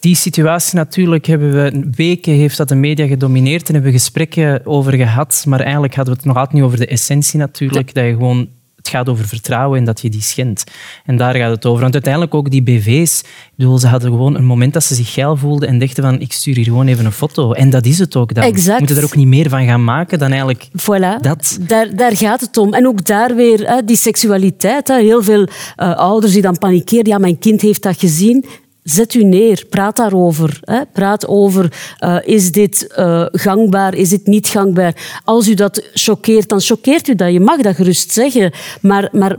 [0.00, 4.66] die situatie natuurlijk hebben we weken, heeft dat de media gedomineerd en hebben we gesprekken
[4.66, 5.44] over gehad.
[5.48, 7.94] Maar eigenlijk hadden we het nog altijd niet over de essentie natuurlijk.
[7.94, 8.48] Dat je gewoon,
[8.86, 10.64] het gaat over vertrouwen en dat je die schendt.
[11.04, 11.80] En daar gaat het over.
[11.80, 15.12] Want uiteindelijk ook die BV's, ik bedoel, ze hadden gewoon een moment dat ze zich
[15.12, 17.52] geil voelden en dachten van, ik stuur hier gewoon even een foto.
[17.52, 18.44] En dat is het ook dan.
[18.44, 18.66] Exact.
[18.66, 20.68] We moeten er ook niet meer van gaan maken dan eigenlijk...
[20.80, 21.58] Voilà, Dat.
[21.60, 22.74] Daar, daar gaat het om.
[22.74, 24.88] En ook daar weer hè, die seksualiteit.
[24.88, 25.00] Hè.
[25.00, 27.06] Heel veel eh, ouders die dan panikeren.
[27.06, 28.44] Ja, mijn kind heeft dat gezien.
[28.86, 30.60] Zet u neer, praat daarover.
[30.60, 30.80] Hè.
[30.92, 35.20] Praat over, eh, is dit eh, gangbaar, is dit niet gangbaar?
[35.24, 37.32] Als u dat choqueert, dan choqueert u dat.
[37.32, 38.52] Je mag dat gerust zeggen.
[38.80, 39.36] Maar, maar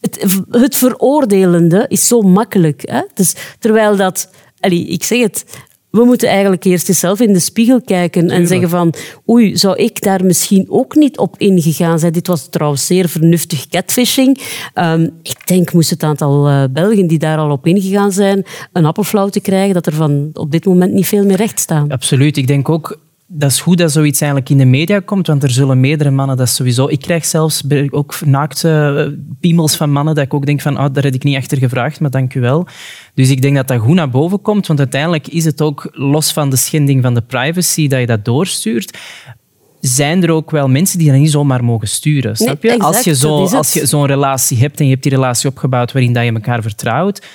[0.00, 2.82] het, het veroordelende is zo makkelijk.
[2.84, 3.00] Hè?
[3.14, 4.30] Dus terwijl dat...
[4.60, 5.44] Allee, ik zeg het...
[5.90, 8.94] We moeten eigenlijk eerst eens zelf in de spiegel kijken en zeggen van
[9.28, 12.12] oei, zou ik daar misschien ook niet op ingegaan zijn?
[12.12, 14.38] Dit was trouwens zeer vernuftig catfishing.
[14.74, 18.84] Ehm, ik denk moest het aantal eh, Belgen die daar al op ingegaan zijn een
[18.84, 21.90] appelflauw te krijgen, dat er van op dit moment niet veel meer recht staan.
[21.90, 22.36] Absoluut.
[22.36, 22.98] Ik denk ook
[23.32, 26.36] dat is goed dat zoiets eigenlijk in de media komt, want er zullen meerdere mannen
[26.36, 26.88] dat sowieso...
[26.88, 30.86] Ik krijg zelfs ook naakte eh, piemels van mannen dat ik ook denk van, oh,
[30.92, 32.66] daar heb ik niet achter gevraagd, maar dank u wel.
[33.14, 36.32] Dus ik denk dat dat goed naar boven komt, want uiteindelijk is het ook, los
[36.32, 38.98] van de schending van de privacy, dat je dat doorstuurt,
[39.80, 42.36] zijn er ook wel mensen die dat niet zomaar mogen sturen.
[42.36, 42.68] Snap je?
[42.68, 43.10] exact, als je
[43.50, 46.62] dat zo- zo'n relatie hebt en je hebt die relatie opgebouwd waarin dat je elkaar
[46.62, 47.26] vertrouwt,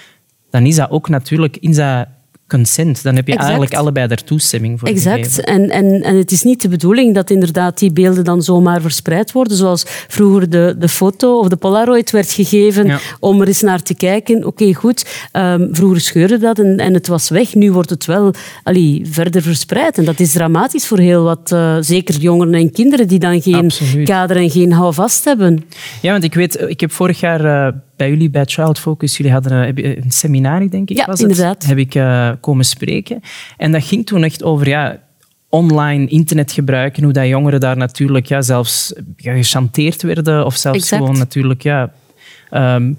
[0.49, 2.07] dan is dat ook natuurlijk in dat
[2.47, 3.03] consent.
[3.03, 3.49] Dan heb je Exact.
[3.49, 5.19] eigenlijk allebei daar toestemming voor Exact.
[5.25, 5.43] gegeven.
[5.43, 9.31] En, en, en het is niet de bedoeling dat inderdaad die beelden dan zomaar verspreid
[9.31, 12.99] worden, zoals vroeger de, de foto of de Polaroid werd gegeven Ja.
[13.19, 14.45] om er eens naar te kijken.
[14.45, 15.05] Oké, goed.
[15.31, 17.55] Ehm, vroeger scheurde dat en, en het was weg.
[17.55, 19.97] Nu wordt het wel allee, verder verspreid.
[19.97, 23.65] En dat is dramatisch voor heel wat, eh, zeker jongeren en kinderen die dan geen
[23.65, 24.07] Absoluut.
[24.07, 25.65] kader en geen houvast hebben.
[26.01, 29.31] Ja, want ik weet, ik heb vorig jaar eh, bij jullie bij Child Focus, jullie
[29.31, 31.65] hadden eh, heb je een seminar, denk ik, Ja, was het, inderdaad.
[31.65, 33.21] heb ik eh, komen spreken.
[33.57, 34.99] En dat ging toen echt over ja,
[35.49, 40.77] online internet gebruiken, hoe dat jongeren daar natuurlijk ja, zelfs ja, gechanteerd werden of zelfs
[40.77, 41.01] Exact.
[41.01, 41.91] gewoon natuurlijk ja,
[42.49, 42.93] ehm,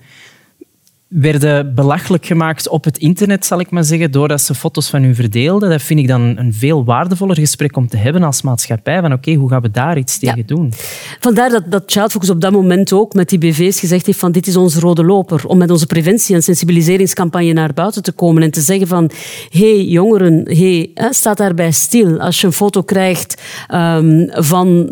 [1.08, 5.14] werden belachelijk gemaakt op het internet, zal ik maar zeggen, doordat ze foto's van hun
[5.14, 5.70] verdeelden.
[5.70, 9.00] Dat vind ik dan een veel waardevoller gesprek om te hebben als maatschappij.
[9.00, 10.32] Van oké, hoe gaan we daar iets Ja.
[10.32, 10.72] tegen doen?
[11.20, 14.32] Vandaar dat, dat Child Focus op dat moment ook met die BV's gezegd heeft van
[14.32, 15.46] dit is onze rode loper.
[15.46, 19.10] Om met onze preventie- en sensibiliseringscampagne naar buiten te komen en te zeggen van
[19.50, 22.20] hé hey, jongeren, hey, hè, sta daarbij stil.
[22.20, 24.90] Als je een foto krijgt ehm, van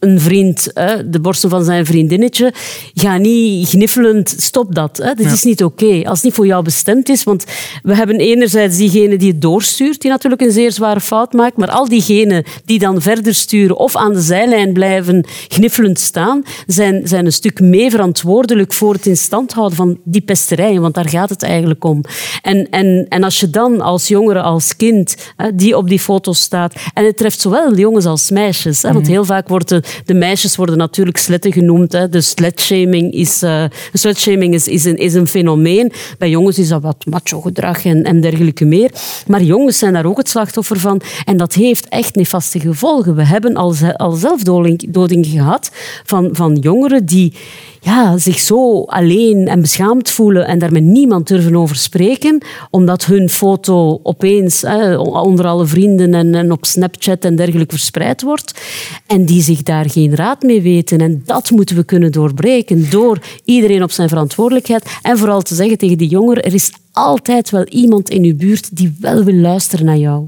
[0.00, 2.52] een vriend, hè, de borsten van zijn vriendinnetje,
[2.94, 4.96] ga niet gniffelend, stop dat.
[4.96, 5.14] Hè.
[5.14, 6.02] Dit is niet oké.
[6.04, 7.44] Als het niet voor jou bestemd is, want
[7.82, 11.70] we hebben enerzijds diegene die het doorstuurt, die natuurlijk een zeer zware fout maakt, maar
[11.70, 17.26] al diegenen die dan verder sturen of aan de zijlijn blijven gniffelend staan, zijn, zijn
[17.26, 21.30] een stuk mee verantwoordelijk voor het in stand houden van die pesterijen, want daar gaat
[21.30, 22.04] het eigenlijk om.
[22.42, 26.32] En, en, en als je dan als jongere, als kind, hè, die op die foto
[26.32, 30.56] staat, en het treft zowel jongens als meisjes, hè, want heel vaak worden de meisjes
[30.56, 31.92] worden natuurlijk sletten genoemd.
[31.92, 32.08] Hè.
[32.08, 35.92] De slutshaming is, eh, slutshaming is, is, een, is een fenomeen.
[36.18, 38.90] Bij jongens is dat wat macho-gedrag en, en dergelijke meer.
[39.26, 41.00] Maar jongens zijn daar ook het slachtoffer van.
[41.24, 43.14] En dat heeft echt nefaste gevolgen.
[43.14, 45.70] We hebben al, al zelfdoding doding gehad
[46.04, 47.32] van, van jongeren die
[47.80, 53.04] ja, zich zo alleen en beschaamd voelen en daar met niemand durven over spreken, omdat
[53.04, 54.64] hun foto opeens
[54.98, 58.60] onder alle vrienden en, en op Snapchat en dergelijke verspreid wordt.
[59.06, 60.98] En die zich daar geen raad mee weten.
[60.98, 64.98] En dat moeten we kunnen doorbreken door iedereen op zijn verantwoordelijkheid.
[65.02, 68.76] En vooral te zeggen tegen die jongeren, er is altijd wel iemand in uw buurt
[68.76, 70.26] die wel wil luisteren naar jou.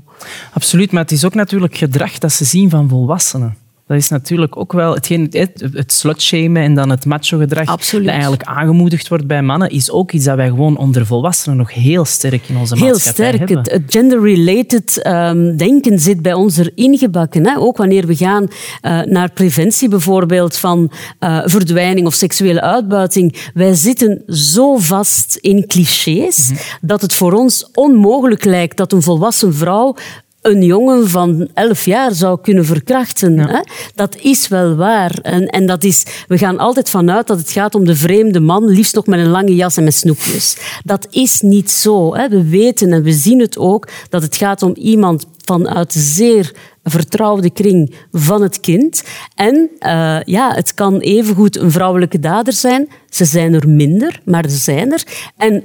[0.52, 3.56] Absoluut, maar het is ook natuurlijk gedrag dat ze zien van volwassenen.
[3.86, 8.04] Dat is natuurlijk ook wel hetgeen, het, het slutshamen en dan het macho-gedrag Absoluut.
[8.04, 11.74] dat eigenlijk aangemoedigd wordt bij mannen, is ook iets dat wij gewoon onder volwassenen nog
[11.74, 13.38] heel sterk in onze Heel maatschappij sterk.
[13.38, 13.58] hebben.
[13.58, 17.46] Het, het gender-related ehm, denken zit bij ons erin gebakken.
[17.46, 17.56] Hè?
[17.58, 18.48] Ook wanneer we gaan
[18.80, 23.50] eh, naar preventie bijvoorbeeld van eh, verdwijning of seksuele uitbuiting.
[23.54, 26.60] Wij zitten zo vast in clichés Mhm.
[26.80, 29.94] dat het voor ons onmogelijk lijkt dat een volwassen vrouw
[30.42, 33.38] een jongen van 11 jaar zou kunnen verkrachten.
[33.38, 33.60] Hè?
[33.94, 35.18] Dat is wel waar.
[35.22, 38.68] En, en dat is, we gaan altijd vanuit dat het gaat om de vreemde man,
[38.68, 40.56] liefst nog met een lange jas en met snoepjes.
[40.84, 42.14] Dat is niet zo.
[42.14, 42.28] Hè?
[42.28, 46.52] We weten en we zien het ook dat het gaat om iemand vanuit zeer
[46.84, 49.02] vertrouwde kring van het kind.
[49.34, 52.88] En eh, ja, het kan evengoed een vrouwelijke dader zijn.
[53.08, 55.02] Ze zijn er minder, maar ze zijn er.
[55.36, 55.64] En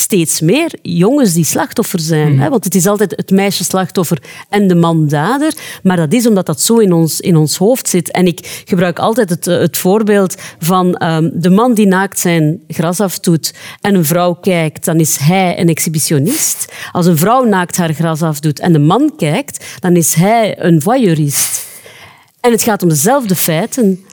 [0.00, 2.40] steeds meer jongens die slachtoffer zijn.
[2.40, 2.48] Hè?
[2.48, 5.54] Want het is altijd het meisje slachtoffer en de man dader.
[5.82, 8.10] Maar dat is omdat dat zo in ons, in ons hoofd zit.
[8.10, 12.60] En ik gebruik altijd het, eh, het voorbeeld van ehm, de man die naakt zijn
[12.68, 16.72] gras afdoet en een vrouw kijkt, dan is hij een exhibitionist.
[16.92, 20.82] Als een vrouw naakt haar gras afdoet en de man kijkt, dan is hij een
[20.82, 21.68] voyeurist.
[22.40, 24.04] En het gaat om dezelfde feiten.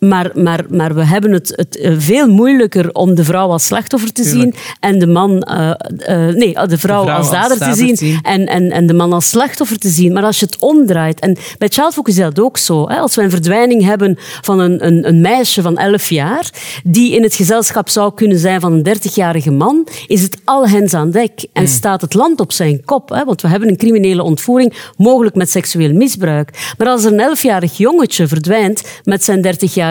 [0.00, 4.12] Maar, maar, maar we hebben het, het eh, veel moeilijker om de vrouw als slachtoffer
[4.12, 4.54] te Tuurlijk.
[4.56, 8.18] zien en de man, eh, eh, nee, de vrouw, vrouw als als dader te zien.
[8.22, 10.12] En, en, en de man als slachtoffer te zien.
[10.12, 12.88] Maar als je het omdraait, en bij Child Focus is dat ook zo.
[12.88, 12.98] Hè?
[12.98, 16.50] Als we een verdwijning hebben van een, een, een meisje van 11 jaar,
[16.84, 20.94] die in het gezelschap zou kunnen zijn van een 30-jarige man, is het al hens
[20.94, 23.08] aan dek en staat het land op zijn kop.
[23.08, 23.24] Hè?
[23.24, 26.74] Want we hebben een criminele ontvoering, mogelijk met seksueel misbruik.
[26.78, 29.42] Maar als er een 11-jarig jongetje verdwijnt met zijn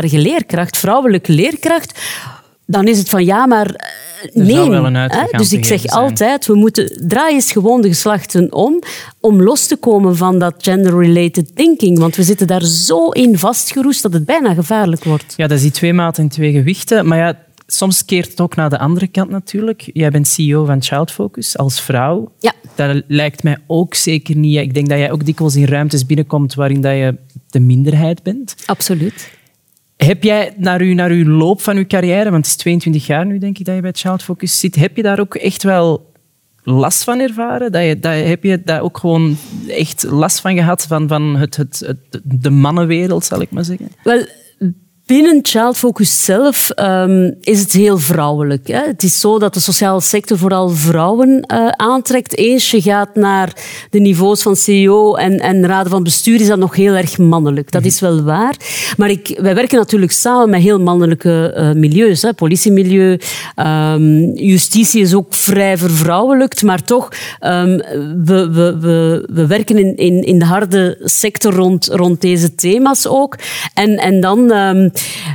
[0.06, 2.00] 30-jarige leerkracht, vrouwelijke leerkracht,
[2.66, 3.68] dan is het van ja, maar
[4.34, 4.90] eh, nee.
[5.32, 8.84] Dus ik zeg altijd, we moeten draai eens gewoon de geslachten om,
[9.20, 12.00] om los te komen van dat gender-related thinking.
[12.00, 15.34] Want we zitten daar zo in vastgeroest dat het bijna gevaarlijk wordt.
[15.38, 17.08] Ja, dat is die twee maten en twee gewichten.
[17.08, 19.90] Maar ja, soms keert het ook naar de andere kant natuurlijk.
[19.94, 22.32] Jij bent CEO van Child Focus als vrouw.
[22.40, 22.54] Ja.
[22.76, 24.58] Dat lijkt mij ook zeker niet.
[24.58, 27.16] Ik denk dat jij ook dikwijls in ruimtes binnenkomt waarin dat je
[27.50, 28.56] de minderheid bent.
[28.66, 29.38] Absoluut.
[30.06, 33.26] Heb jij naar uw, naar uw loop van uw carrière, want het is 22 jaar
[33.26, 36.12] nu denk ik dat je bij Child Focus zit, heb je daar ook echt wel
[36.64, 37.72] last van ervaren?
[37.72, 41.56] Dat je, dat, heb je daar ook gewoon echt last van gehad van, van het,
[41.56, 43.92] het, het, de mannenwereld, zal ik maar zeggen?
[44.04, 44.26] Wel,
[45.10, 48.68] binnen Child Focus zelf ehm, is het heel vrouwelijk.
[48.68, 48.86] Hè.
[48.86, 52.38] Het is zo dat de sociale sector vooral vrouwen eh, aantrekt.
[52.38, 53.54] Eens je gaat naar
[53.90, 57.72] de niveaus van CEO en, en raden van bestuur, is dat nog heel erg mannelijk.
[57.72, 58.56] Dat is wel waar.
[58.98, 62.22] Maar ik, wij werken natuurlijk samen met heel mannelijke eh, milieus.
[62.22, 62.34] Hè.
[62.34, 63.20] Politiemilieu,
[63.56, 67.78] ehm, justitie is ook vrij vervrouwelijkt, maar toch, ehm,
[68.26, 73.08] we, we, we, we werken in, in, in de harde sector rond, rond deze thema's
[73.08, 73.36] ook.
[73.74, 74.90] En, en dan, ehm,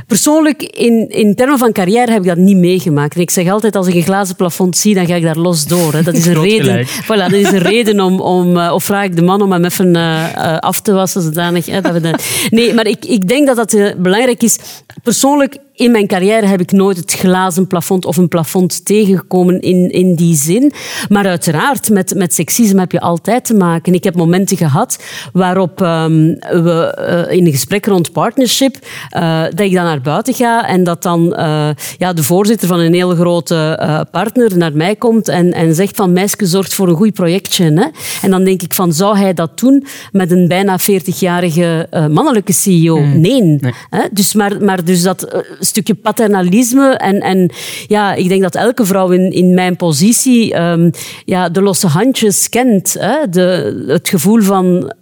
[0.07, 3.15] persoonlijk, in, in termen van carrière heb ik dat niet meegemaakt.
[3.15, 5.65] En ik zeg altijd, als ik een glazen plafond zie, dan ga ik daar los
[5.65, 5.93] door.
[5.93, 6.03] Hè.
[6.03, 9.15] Dat is een reden, voilà, dat is een reden om, om eh, of vraag ik
[9.15, 11.65] de man om hem even eh, eh, af te wassen, zodanig.
[11.65, 12.13] Hè, dat we de...
[12.49, 14.57] Nee, maar ik, ik denk dat dat belangrijk is.
[15.03, 19.91] Persoonlijk, in mijn carrière heb ik nooit het glazen plafond of een plafond tegengekomen in,
[19.91, 20.73] in die zin.
[21.09, 23.93] Maar uiteraard, met, met seksisme heb je altijd te maken.
[23.93, 28.77] Ik heb momenten gehad waarop ehm, we eh, in een gesprek rond partnership,
[29.09, 32.79] eh, dat ik dan naar buiten ga en dat dan eh, ja, de voorzitter van
[32.79, 36.95] een heel grote partner naar mij komt en, en zegt van meisje zorgt voor een
[36.95, 37.63] goed projectje.
[37.63, 37.85] Hè?
[38.21, 42.53] En dan denk ik van, zou hij dat doen met een bijna 40-jarige eh, mannelijke
[42.53, 42.99] CEO?
[42.99, 43.59] Nee.
[43.89, 44.01] Hè?
[44.11, 47.51] Dus, maar, maar dus dat stukje paternalisme en, en
[47.87, 50.89] ja, ik denk dat elke vrouw in, in mijn positie ehm,
[51.25, 52.95] ja, de losse handjes kent.
[52.99, 53.29] Hè?
[53.29, 54.93] De, het gevoel van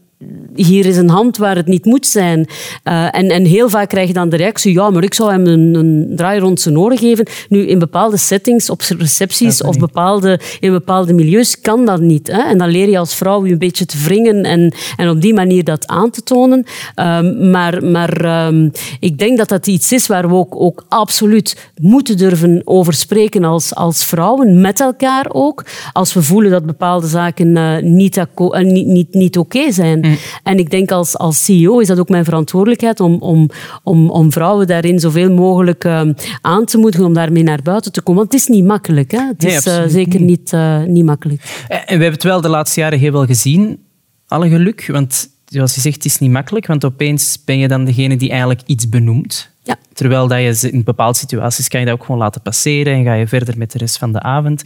[0.55, 2.47] hier is een hand waar het niet moet zijn.
[2.83, 5.47] Eh, en, en heel vaak krijg je dan de reactie, ja, maar ik zou hem
[5.47, 7.27] een, een draai rond zijn oren geven.
[7.49, 12.27] Nu, in bepaalde settings, op recepties of bepaalde, in bepaalde milieus kan dat niet.
[12.27, 12.41] Hè?
[12.41, 15.33] En dan leer je als vrouw je een beetje te wringen en, en op die
[15.33, 16.65] manier dat aan te tonen.
[16.95, 21.71] Ehm, maar maar ehm, ik denk dat dat iets is waar we ook, ook absoluut
[21.81, 25.65] moeten durven over spreken als, als vrouwen, met elkaar ook.
[25.91, 30.12] Als we voelen dat bepaalde zaken eh, niet, eh, niet, niet, niet oké zijn.
[30.43, 33.49] En ik denk als, als CEO is dat ook mijn verantwoordelijkheid om, om,
[33.84, 38.02] om, om vrouwen daarin zoveel mogelijk ehm, aan te moedigen om daarmee naar buiten te
[38.02, 38.21] komen.
[38.21, 39.12] Want het is niet makkelijk.
[39.12, 39.28] Hè?
[39.28, 41.65] Het Nee, is eh, zeker niet, eh, niet makkelijk.
[41.67, 43.80] En we hebben het wel de laatste jaren heel wel gezien,
[44.28, 44.88] alle geluk.
[44.88, 48.30] Want zoals je zegt, het is niet makkelijk, want opeens ben je dan degene die
[48.30, 49.52] eigenlijk iets benoemt.
[49.63, 49.76] Ja.
[49.93, 53.13] Terwijl dat je in bepaalde situaties kan je dat ook gewoon laten passeren en ga
[53.13, 54.62] je verder met de rest van de avond.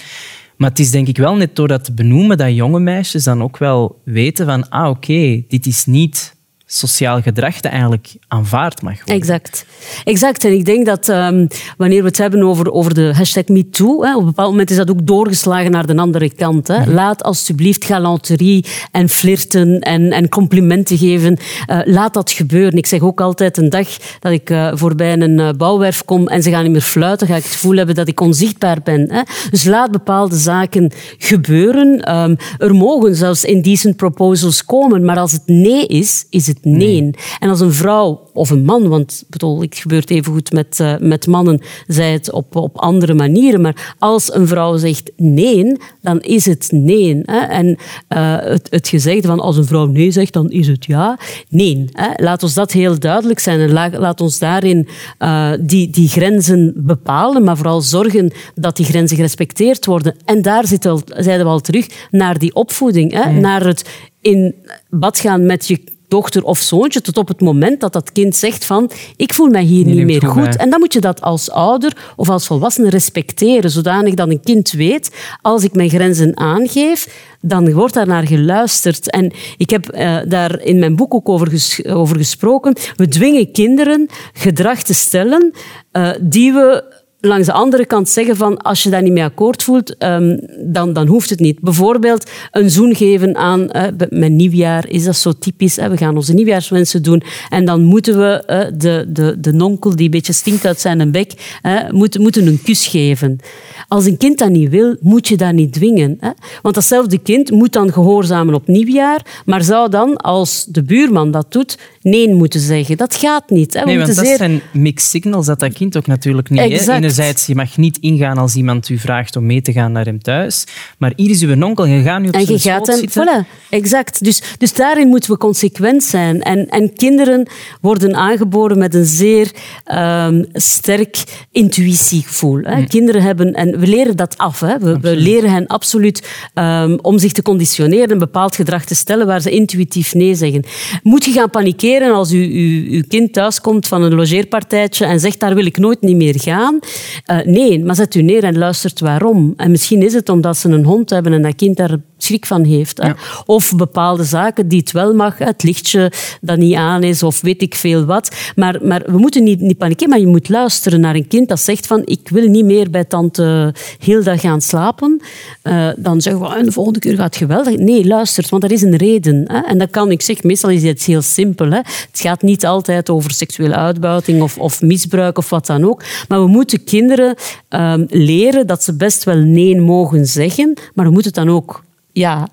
[0.58, 3.44] Maar het is denk ik wel net door dat te benoemen dat jonge meisjes dan
[3.44, 6.37] ook wel weten van ah oké, dit is niet
[6.70, 9.16] sociaal gedrag dat eigenlijk aanvaard mag worden.
[9.16, 9.66] Exact.
[10.04, 10.44] exact.
[10.44, 14.14] En ik denk dat ehm, wanneer we het hebben over, over de hashtag MeToo, hè,
[14.16, 16.68] op een bepaald moment is dat ook doorgeslagen naar de andere kant.
[16.68, 16.86] Hè.
[16.86, 21.38] Laat alsjeblieft galanterie en flirten en, en complimenten geven.
[21.66, 22.78] eh, laat dat gebeuren.
[22.78, 23.88] Ik zeg ook altijd een dag
[24.20, 27.36] dat ik eh, voorbij een eh, bouwwerf kom en ze gaan niet meer fluiten, ga
[27.36, 29.12] ik het gevoel hebben dat ik onzichtbaar ben.
[29.12, 29.22] Hè.
[29.50, 32.02] Dus laat bepaalde zaken gebeuren.
[32.02, 37.10] Ehm, er mogen zelfs indecent proposals komen, maar als het nee is, is het nee.
[37.40, 40.94] En als een vrouw of een man, want ik bedoel, het gebeurt evengoed met, eh,
[41.00, 46.22] met mannen, zij het op, op andere manieren, maar als een vrouw zegt nee, dan
[46.22, 47.22] is het nee.
[47.26, 47.38] Hè?
[47.40, 51.20] En eh, het, het gezegde van als een vrouw nee zegt, dan is het ja.
[51.50, 51.86] Nee.
[51.92, 52.24] Hè?
[52.24, 56.74] Laat ons dat heel duidelijk zijn en la- laat ons daarin eh, die, die grenzen
[56.76, 60.16] bepalen, maar vooral zorgen dat die grenzen gerespecteerd worden.
[60.26, 63.32] En daar zitten we, al- zeiden we al terug naar die opvoeding, hè?
[63.32, 63.90] naar het
[64.22, 64.56] in
[64.90, 68.66] bad gaan met je dochter of zoontje tot op het moment dat dat kind zegt
[68.66, 70.54] van ik voel mij hier niet meer goed bij.
[70.58, 74.72] En dan moet je dat als ouder of als volwassene respecteren, zodanig dat een kind
[74.72, 79.12] weet als ik mijn grenzen aangeef, dan wordt daar naar geluisterd.
[79.12, 82.76] En ik heb eh, daar in mijn boek ook over, ges- over gesproken.
[82.96, 85.52] We dwingen kinderen gedrag te stellen
[85.92, 89.64] eh, die we langs de andere kant zeggen van als je daar niet mee akkoord
[89.64, 91.60] voelt, ehm, dan, dan hoeft het niet.
[91.60, 95.76] Bijvoorbeeld een zoen geven aan eh, met nieuwjaar is dat zo typisch.
[95.76, 100.06] We gaan onze nieuwjaarswensen doen en dan moeten we eh, de, de, de nonkel die
[100.06, 101.60] een beetje stinkt uit zijn bek,
[101.92, 103.40] moeten, moeten een kus geven.
[103.88, 106.20] Als een kind dat niet wil, moet je dat niet dwingen.
[106.62, 111.52] Want datzelfde kind moet dan gehoorzamen op nieuwjaar, maar zou dan, als de buurman dat
[111.52, 111.78] doet,
[112.10, 112.98] nee moeten zeggen.
[112.98, 113.74] Dat gaat niet.
[113.74, 113.80] Hè?
[113.80, 114.38] We Nee, want dat zeer...
[114.38, 116.86] zijn mixed signals dat dat kind ook natuurlijk niet.
[116.86, 116.94] Hè?
[116.94, 120.22] Enerzijds, je mag niet ingaan als iemand u vraagt om mee te gaan naar hem
[120.22, 120.66] thuis.
[120.98, 123.46] Maar hier is uw onkel, je gaat nu op En je gaat en zitten.
[123.46, 124.24] voilà, exact.
[124.24, 126.42] Dus, dus daarin moeten we consequent zijn.
[126.42, 127.50] En, en kinderen
[127.82, 129.52] worden aangeboren met een zeer
[129.84, 132.60] ehm, sterk intuïtiegevoel.
[132.64, 132.86] Hè.
[132.86, 134.60] Kinderen hebben, en we leren dat af.
[134.60, 134.78] Hè.
[134.78, 139.28] We, we leren hen absoluut ehm, om zich te conditioneren, een bepaald gedrag te stellen
[139.28, 140.64] waar ze intuïtief nee zeggen.
[141.04, 145.40] Moet je gaan panikeren als u, u, uw kind thuiskomt van een logeerpartijtje en zegt
[145.40, 146.80] daar wil ik nooit niet meer gaan?
[147.26, 149.54] Eh, nee, maar zet u neer en luistert waarom.
[149.58, 152.64] En misschien is het omdat ze een hond hebben en dat kind daar schrik van
[152.64, 153.02] heeft.
[153.46, 157.62] Of bepaalde zaken die het wel mag, het lichtje dat niet aan is of weet
[157.62, 158.36] ik veel wat.
[158.56, 161.60] Maar, maar we moeten niet, niet panikeren, maar je moet luisteren naar een kind dat
[161.60, 165.22] zegt van ik wil niet meer bij tante Hilda gaan slapen.
[165.62, 167.78] Eh, dan zeggen we, "Ah, de volgende keer gaat het geweldig.
[167.78, 169.44] Nee, luistert, want er is een reden.
[169.48, 169.60] Hè.
[169.60, 171.70] En dat kan, ik zeg, meestal is het heel simpel.
[171.70, 171.78] Hè.
[171.78, 176.04] Het gaat niet altijd over seksuele uitbuiting of, of misbruik of wat dan ook.
[176.28, 177.36] Maar we moeten kinderen
[177.70, 181.84] ehm, leren dat ze best wel nee mogen zeggen, maar we moeten het dan ook
[182.18, 182.48] ja,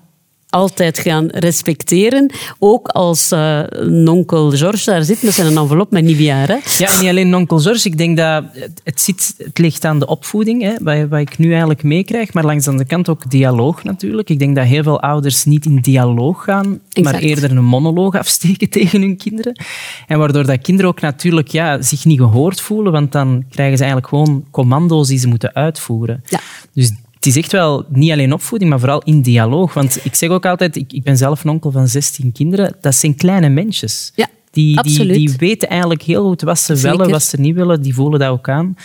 [0.49, 2.31] altijd gaan respecteren.
[2.59, 6.47] Ook als eh, een onkel George daar zit met zijn envelop met nieuwjaar.
[6.47, 6.57] Hè.
[6.77, 7.87] Ja, en niet alleen onkel George.
[7.87, 11.37] Ik denk dat het, het, zit, het ligt aan de opvoeding, hè, wat, wat ik
[11.37, 12.33] nu eigenlijk meekrijg.
[12.33, 14.29] Maar langs de andere kant ook dialoog natuurlijk.
[14.29, 18.69] Ik denk dat heel veel ouders niet in dialoog gaan, maar eerder een monoloog afsteken
[18.79, 19.59] tegen hun kinderen.
[20.07, 23.83] En waardoor dat kinderen ook natuurlijk ja, zich niet gehoord voelen, want dan krijgen ze
[23.83, 26.23] eigenlijk gewoon commando's die ze moeten uitvoeren.
[26.29, 26.39] Ja.
[26.73, 26.91] Dus
[27.25, 29.73] het is echt wel niet alleen opvoeding, maar vooral in dialoog.
[29.73, 32.95] Want ik zeg ook altijd, ik, ik ben zelf een onkel van 16 kinderen, dat
[32.95, 34.11] zijn kleine mensjes.
[34.15, 36.97] Ja, Die, die, die weten eigenlijk heel goed wat ze Zeker.
[36.97, 37.81] willen, wat ze niet willen.
[37.81, 38.75] Die voelen dat ook aan.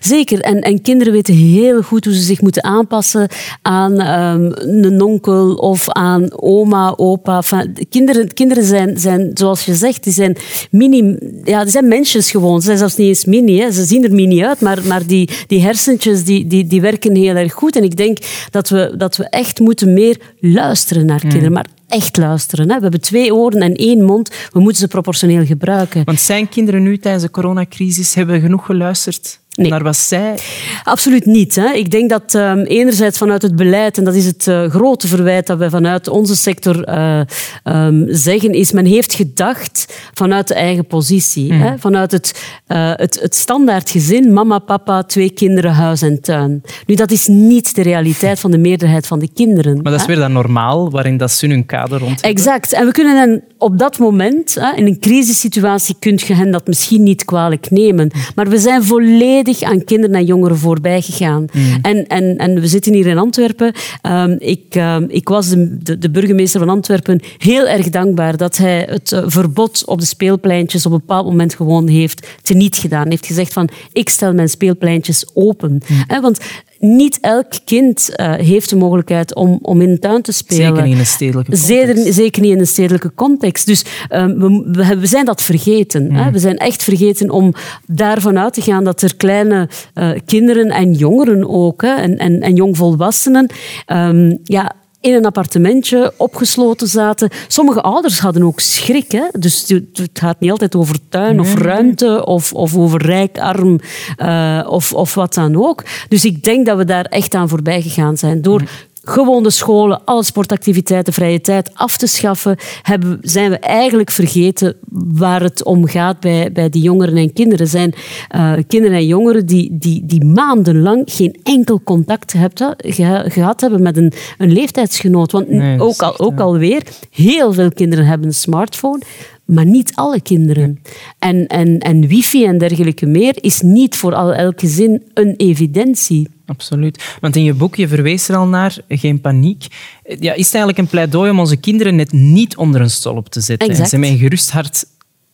[0.00, 0.40] Zeker.
[0.40, 3.28] En, en kinderen weten heel goed hoe ze zich moeten aanpassen
[3.62, 4.50] aan ehm,
[4.84, 7.36] een onkel of aan oma, opa.
[7.36, 10.36] Enfin, kinderen kinderen zijn, zijn, zoals je zegt, die zijn
[10.70, 11.16] mini...
[11.44, 12.60] Ja, die zijn mensjes gewoon.
[12.60, 13.58] Ze zijn zelfs niet eens mini.
[13.58, 13.70] Hè.
[13.70, 17.34] Ze zien er mini uit, maar, maar die, die hersentjes die, die, die werken heel
[17.34, 17.76] erg goed.
[17.76, 18.18] En ik denk
[18.50, 21.52] dat we, dat we echt moeten meer luisteren naar kinderen.
[21.52, 22.68] Maar echt luisteren.
[22.68, 22.74] Hè.
[22.76, 24.30] We hebben twee oren en één mond.
[24.52, 26.04] We moeten ze proportioneel gebruiken.
[26.04, 29.70] Want zijn kinderen nu tijdens de coronacrisis hebben genoeg geluisterd Nee.
[29.70, 30.38] naar wat zij...
[30.84, 31.54] Absoluut niet.
[31.54, 31.72] Hè.
[31.72, 35.46] Ik denk dat ehm, enerzijds vanuit het beleid, en dat is het eh, grote verwijt
[35.46, 37.20] dat wij vanuit onze sector eh,
[37.62, 41.52] ehm, zeggen, is men heeft gedacht vanuit de eigen positie.
[41.52, 41.78] Hè.
[41.78, 46.62] Vanuit het, eh, het, het standaard gezin, mama, papa, twee kinderen, huis en tuin.
[46.86, 49.74] Nu, dat is niet de realiteit van de meerderheid van de kinderen.
[49.74, 50.06] Maar dat is hè.
[50.06, 52.20] weer dat normaal, waarin dat ze hun kader rond.
[52.20, 52.72] Exact.
[52.72, 56.66] En we kunnen hen op dat moment, hè, in een crisissituatie, kun je hen dat
[56.66, 58.10] misschien niet kwalijk nemen.
[58.34, 61.46] Maar we zijn volledig aan kinderen en jongeren voorbij gegaan.
[61.82, 63.72] En, en, en we zitten hier in Antwerpen.
[64.02, 68.56] Ehm, ik, ehm, ik was de, de, de burgemeester van Antwerpen heel erg dankbaar dat
[68.56, 73.08] hij het eh, verbod op de speelpleintjes op een bepaald moment gewoon heeft teniet gedaan.
[73.08, 75.80] Heeft gezegd van, ik stel mijn speelpleintjes open.
[76.06, 76.38] Hè, want
[76.78, 80.66] niet elk kind eh, heeft de mogelijkheid om, om in de tuin te spelen.
[80.66, 81.66] Zeker niet in een stedelijke context.
[81.66, 83.66] Zeker, zeker niet in een stedelijke context.
[83.66, 86.12] Dus ehm, we, we, we zijn dat vergeten.
[86.12, 86.30] Hè?
[86.30, 87.54] We zijn echt vergeten om
[87.86, 92.40] daarvan uit te gaan dat er kleine eh, kinderen en jongeren ook, hè, en, en,
[92.40, 93.50] en jongvolwassenen,
[93.86, 97.30] ehm, ja, in een appartementje opgesloten zaten.
[97.48, 99.12] Sommige ouders hadden ook schrik.
[99.12, 99.24] Hè?
[99.38, 103.80] Dus het gaat niet altijd over tuin of ruimte of, of over rijk, arm
[104.16, 105.84] eh, of, of wat dan ook.
[106.08, 108.42] Dus ik denk dat we daar echt aan voorbij gegaan zijn.
[108.42, 108.62] Door
[109.02, 114.76] gewoon de scholen, alle sportactiviteiten, vrije tijd af te schaffen, hebben, zijn we eigenlijk vergeten
[114.90, 117.64] waar het om gaat bij, bij die jongeren en kinderen.
[117.64, 117.94] Er zijn
[118.28, 122.34] eh, kinderen en jongeren die, die, die maandenlang geen enkel contact
[122.78, 125.32] ge- gehad hebben met een, een leeftijdsgenoot.
[125.32, 129.02] Want Nee, ook, al, ook alweer, heel veel kinderen hebben een smartphone.
[129.44, 130.82] Maar niet alle kinderen.
[131.18, 136.28] En, en, en wifi en dergelijke meer is niet voor al, elk gezin een evidentie.
[136.48, 137.16] Absoluut.
[137.20, 139.66] Want in je boek, je verwees er al naar, geen paniek.
[140.04, 143.40] Ja, is het eigenlijk een pleidooi om onze kinderen net niet onder een stolp te
[143.40, 143.84] zetten Exact.
[143.84, 144.84] en ze met een gerust hart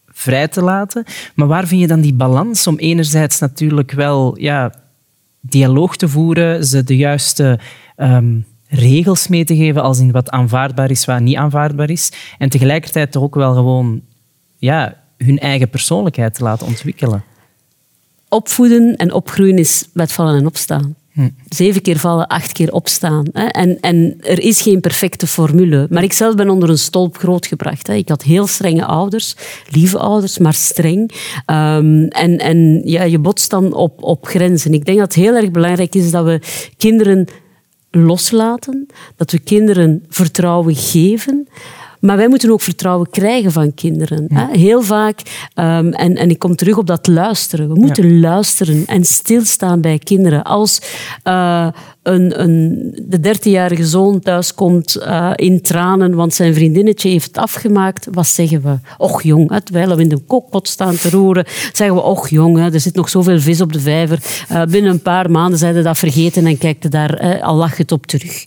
[0.07, 1.05] vrij te laten.
[1.35, 4.75] Maar waar vind je dan die balans om enerzijds natuurlijk wel ja,
[5.41, 7.59] dialoog te voeren, ze de juiste
[7.97, 8.39] ehm,
[8.69, 13.13] regels mee te geven als in wat aanvaardbaar is, wat niet aanvaardbaar is, en tegelijkertijd
[13.13, 14.03] toch ook wel gewoon
[14.59, 17.25] ja, hun eigen persoonlijkheid te laten ontwikkelen.
[18.29, 20.95] opvoeden en opgroeien is met vallen en opstaan.
[21.49, 23.27] Zeven keer vallen, acht keer opstaan.
[23.33, 23.47] Hè.
[23.47, 25.87] En, en er is geen perfecte formule.
[25.91, 27.87] Maar ik zelf ben onder een stolp grootgebracht.
[27.87, 27.95] Hè.
[27.95, 29.37] Ik had heel strenge ouders,
[29.71, 31.11] lieve ouders, maar streng.
[31.47, 34.73] Ehm, en en ja, je botst dan op, op grenzen.
[34.73, 36.41] Ik denk dat het heel erg belangrijk is dat we
[36.77, 37.27] kinderen
[37.91, 38.87] loslaten,
[39.17, 41.49] dat we kinderen vertrouwen geven.
[42.05, 44.27] Maar wij moeten ook vertrouwen krijgen van kinderen.
[44.35, 44.59] Hè?
[44.59, 45.21] Heel vaak,
[45.55, 47.69] ehm, en, en ik kom terug op dat luisteren.
[47.69, 50.43] We moeten luisteren en stilstaan bij kinderen.
[50.43, 50.81] Als
[51.23, 51.69] eh,
[52.03, 58.09] een, een, de dertienjarige zoon thuiskomt eh, in tranen, want zijn vriendinnetje heeft het afgemaakt,
[58.13, 58.79] wat zeggen we?
[58.99, 59.61] Och jong, hè?
[59.61, 62.73] terwijl we in de kookpot staan te roeren, zeggen we, och jong, hè?
[62.73, 64.19] er zit nog zoveel vis op de vijver.
[64.49, 67.93] Eh, binnen een paar maanden zijn ze dat vergeten en kijkt er daar al lachend
[67.93, 68.47] op terug.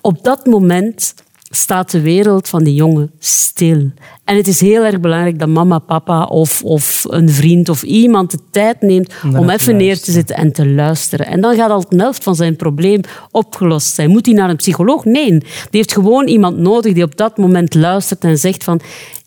[0.00, 1.14] Op dat moment
[1.50, 3.90] staat de wereld van die jongen stil.
[4.24, 8.30] En het is heel erg belangrijk dat mama, papa of, of een vriend of iemand
[8.30, 11.26] de tijd neemt Om even neer te zitten en te luisteren.
[11.26, 14.10] En dan gaat al een helft van zijn probleem opgelost zijn.
[14.10, 15.04] Moet hij naar een psycholoog?
[15.04, 15.30] Nee.
[15.30, 15.40] Die
[15.70, 18.80] heeft gewoon iemand nodig die op dat moment luistert en zegt van...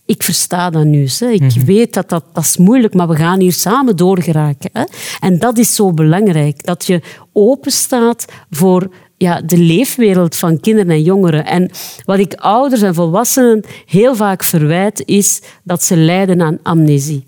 [0.06, 1.08] Ik versta dat nu.
[1.20, 1.30] Hè.
[1.30, 1.66] Ik Mhm.
[1.66, 4.70] weet dat, dat dat is moeilijk, maar we gaan hier samen doorgeraken.
[4.74, 4.84] Hè.
[5.20, 6.66] En dat is zo belangrijk.
[6.66, 7.02] Dat je
[7.34, 8.90] open staat voor
[9.22, 11.46] ja, de leefwereld van kinderen en jongeren.
[11.46, 11.72] En
[12.06, 17.28] wat ik ouders en volwassenen heel vaak verwijt, is dat ze lijden aan amnesie.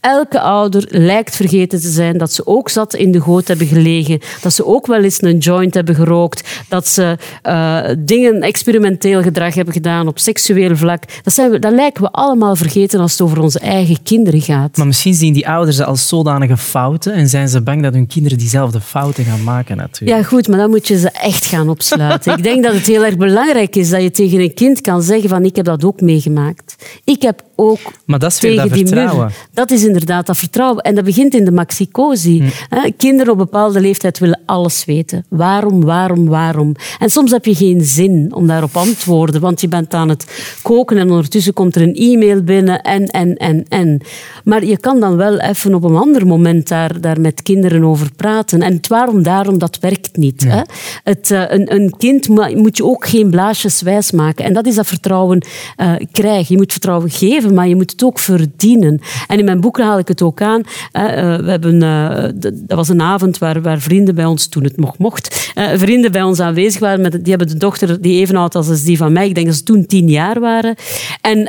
[0.00, 4.20] Elke ouder lijkt vergeten te zijn dat ze ook zat in de goot hebben gelegen,
[4.40, 9.54] dat ze ook wel eens een joint hebben gerookt, dat ze eh, dingen, experimenteel gedrag
[9.54, 11.02] hebben gedaan op seksueel vlak.
[11.22, 14.76] Dat, zijn we, dat lijken we allemaal vergeten als het over onze eigen kinderen gaat.
[14.76, 18.06] Maar misschien zien die ouders dat als zodanige fouten en zijn ze bang dat hun
[18.06, 20.20] kinderen diezelfde fouten gaan maken natuurlijk.
[20.20, 22.36] Ja, goed, maar dan moet je ze echt gaan opsluiten.
[22.36, 25.28] ik denk dat het heel erg belangrijk is dat je tegen een kind kan zeggen
[25.28, 26.76] van ik heb dat ook meegemaakt.
[27.04, 29.30] Ik heb ook Maar dat is weer tegen dat die vertrouwen.
[29.52, 30.82] Dat is inderdaad dat vertrouwen.
[30.82, 32.52] En dat begint in de maxicosi.
[32.68, 35.24] Hè, Kinderen op bepaalde leeftijd willen alles weten.
[35.28, 36.74] Waarom, waarom, waarom?
[36.98, 40.26] En soms heb je geen zin om daarop antwoorden, want je bent aan het
[40.62, 44.00] koken en ondertussen komt er een e-mail binnen en, en, en, en.
[44.44, 48.10] Maar je kan dan wel even op een ander moment daar, daar met kinderen over
[48.16, 48.62] praten.
[48.62, 50.44] En het waarom, daarom, dat werkt niet.
[50.44, 50.60] Hè?
[51.04, 54.44] Het, eh, een, een kind moet je ook geen blaasjes wijs maken.
[54.44, 55.44] En dat is dat vertrouwen
[55.76, 56.46] eh, krijgen.
[56.48, 59.00] Je moet vertrouwen geven, maar je moet het ook verdienen.
[59.26, 60.62] En in mijn boek haal ik het ook aan.
[60.92, 61.04] Eh,
[61.36, 64.98] we hebben, eh, dat was een avond waar, waar vrienden bij ons, toen het nog
[64.98, 67.00] mocht, eh, vrienden bij ons aanwezig waren.
[67.00, 69.28] Met, die hebben de dochter die even oud was als die van mij.
[69.28, 70.74] Ik denk dat ze toen tien jaar waren.
[71.20, 71.48] En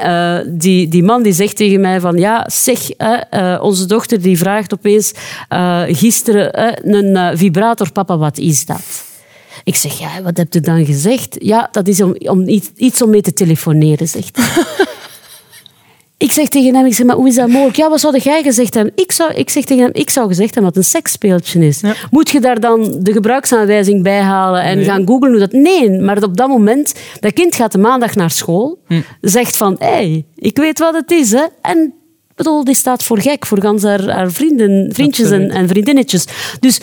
[0.58, 2.80] die, die man die zegt tegen mij van, ja, zeg,
[3.60, 5.12] onze dochter die vraagt opeens
[5.88, 9.12] gisteren een vibrator, papa, wat is dat?
[9.64, 11.36] Ik zeg, ja, wat heb je dan gezegd?
[11.40, 14.38] Ja, dat is om, om iets, iets om mee te telefoneren, zegt.
[16.18, 17.76] Ik zeg tegen hem, ik zeg, maar hoe is dat mogelijk?
[17.76, 18.94] Ja, wat zou jij gezegd hebben?
[18.96, 21.82] Ik, zou, ik zeg tegen hem, ik zou gezegd hebben dat het een seksspeeltje is.
[22.12, 25.52] Moet je daar dan de gebruiksaanwijzing bij halen en gaan googlen hoe dat...
[25.52, 28.80] Nee, maar op dat moment, dat kind gaat de maandag naar school,
[29.22, 31.46] zegt van, hé, hey, ik weet wat het is, hè.
[31.62, 31.94] En
[32.36, 36.26] bedoel, die staat voor gek, voor gans haar, haar vrienden, vriendjes en, en vriendinnetjes.
[36.60, 36.80] Dus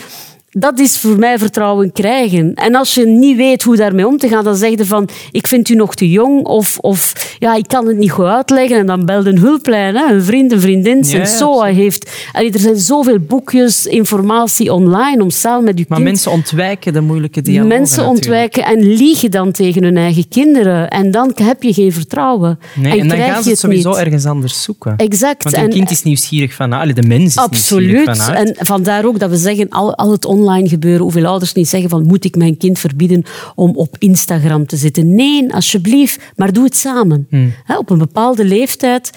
[0.50, 2.54] dat is voor mij vertrouwen krijgen.
[2.54, 5.46] En als je niet weet hoe daarmee om te gaan, dan zeg je van ik
[5.46, 8.78] vind u nog te jong of, of ja, ik kan het niet goed uitleggen.
[8.78, 11.04] En dan belt een hulplijn, hè, een vriend, een vriendin.
[11.06, 12.10] Ja, SOA heeft...
[12.32, 16.10] Allee, er zijn zoveel boekjes, informatie online om samen met je Maar kind...
[16.10, 17.68] mensen ontwijken de moeilijke dialoog.
[17.68, 20.88] Mensen ontwijken en liegen dan tegen hun eigen kinderen.
[20.88, 22.58] En dan heb je geen vertrouwen.
[22.74, 23.98] Nee, en, dan gaan je ze het sowieso niet.
[23.98, 24.96] ergens anders zoeken.
[24.96, 25.42] Exact.
[25.42, 26.72] Want een En- kind is nieuwsgierig van...
[26.72, 28.22] Allee, de mens is nieuwsgierig Absoluut.
[28.22, 28.34] van.
[28.34, 31.90] En vandaar ook dat we zeggen, al, al het online gebeuren, hoeveel ouders niet zeggen
[31.90, 33.22] van moet ik mijn kind verbieden
[33.54, 35.14] om op Instagram te zitten.
[35.14, 37.26] Nee, alsjeblieft, maar doe het samen.
[37.30, 37.52] Hmm.
[37.76, 39.10] Op een bepaalde leeftijd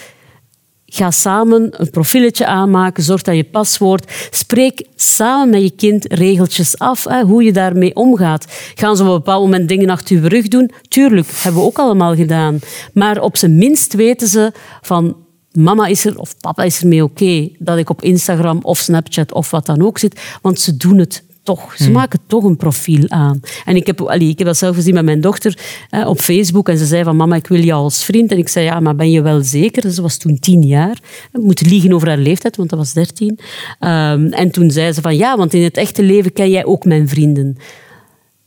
[0.96, 4.28] Ga samen een profieletje aanmaken, zorg dat je paswoord.
[4.30, 8.46] Spreek samen met je kind regeltjes af, hè, hoe je daarmee omgaat.
[8.76, 10.72] Gaan ze op een bepaald moment dingen achter je rug doen?
[10.88, 12.60] Tuurlijk, hebben we ook allemaal gedaan.
[12.94, 14.52] Maar op zijn minst weten ze
[14.82, 15.16] van
[15.54, 19.34] mama is er of papa is er mee oké dat ik op Instagram of Snapchat
[19.34, 21.76] of wat dan ook zit, want ze doen het toch.
[21.78, 23.40] Ze maken toch een profiel aan.
[23.66, 26.70] En ik heb, allee, ik heb dat zelf gezien met mijn dochter eh, op Facebook
[26.70, 28.32] en ze zei van mama, ik wil jou als vriend.
[28.32, 29.92] En ik zei, ja, maar ben je wel zeker?
[29.92, 31.00] Ze was toen tien jaar.
[31.34, 33.40] Ik moet liegen over haar leeftijd, want dat was dertien.
[33.80, 36.86] Ehm, en toen zei ze van ja, want in het echte leven ken jij ook
[36.86, 37.58] mijn vrienden.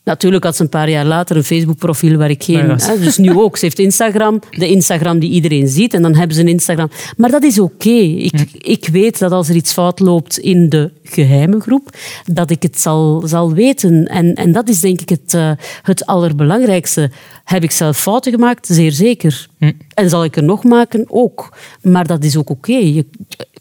[0.06, 2.56] Natuurlijk had ze een paar jaar later een Facebook-profiel waar ik geen...
[2.56, 2.86] Ja, ja.
[2.86, 3.56] hè, dus nu ook.
[3.56, 5.94] Ze heeft Instagram, de Instagram die iedereen ziet.
[5.94, 6.90] En dan hebben ze een Instagram.
[7.16, 7.88] Maar dat is oké.
[7.88, 11.90] Ik, ik weet dat als er iets fout loopt in de geheime groep,
[12.24, 14.04] dat ik het zal, zal weten.
[14.04, 15.50] En, en dat is denk ik het, eh,
[15.82, 17.10] het allerbelangrijkste.
[17.44, 18.66] Heb ik zelf fouten gemaakt?
[18.70, 19.46] Zeer zeker.
[19.94, 21.04] En zal ik er nog maken?
[21.08, 21.56] Ook.
[21.82, 22.72] Maar dat is ook oké.
[22.76, 23.06] Je,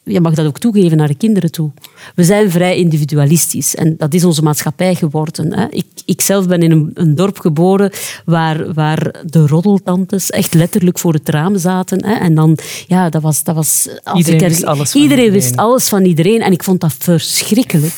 [0.04, 1.72] je mag dat ook toegeven naar de kinderen toe.
[2.16, 5.54] We zijn vrij individualistisch en dat is onze maatschappij geworden.
[5.54, 5.66] Hè.
[5.70, 7.92] Ik, ik zelf ben in een, een dorp geboren
[8.26, 12.06] waar, waar de roddeltantes echt letterlijk voor het raam zaten.
[12.06, 12.14] Hè.
[12.14, 13.44] En dan, ja, dat was...
[13.44, 15.48] Dat was als Iedereen ik er- wist alles van iedereen iedereen.
[15.48, 16.94] wist alles van iedereen en ik vond dat
[17.38, 17.94] verschrikkelijk.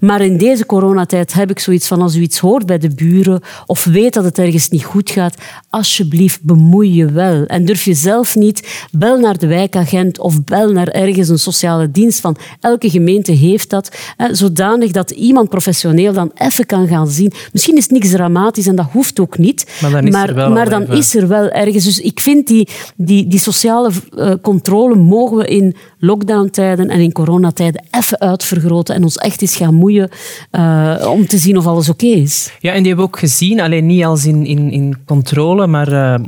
[0.00, 3.40] Maar in deze coronatijd heb ik zoiets van als u iets hoort bij de buren
[3.66, 5.34] of weet dat het ergens niet goed gaat,
[5.70, 7.44] alsjeblieft bemoei je wel.
[7.46, 11.90] En durf je zelf niet, bel naar de wijkagent of bel naar ergens een sociale
[11.90, 17.08] dienst van elke gemeente heeft dat, hè, zodanig dat iemand professioneel dan even kan gaan
[17.08, 17.32] zien.
[17.52, 20.64] Misschien is niks dramatisch en dat hoeft ook niet, Maar dan is er wel maar
[20.64, 21.84] al dan even- is er wel ergens.
[21.84, 27.12] Dus ik vind die, die, die sociale eh, controle mogen we in lockdowntijden en in
[27.12, 30.08] coronatijden even uitvergroten en ons echt eens gaan moeien
[30.50, 32.52] eh, om te zien of alles oké is.
[32.60, 35.92] Ja, en die hebben we ook gezien, alleen niet als in, in, in controle, maar
[35.92, 36.24] eh,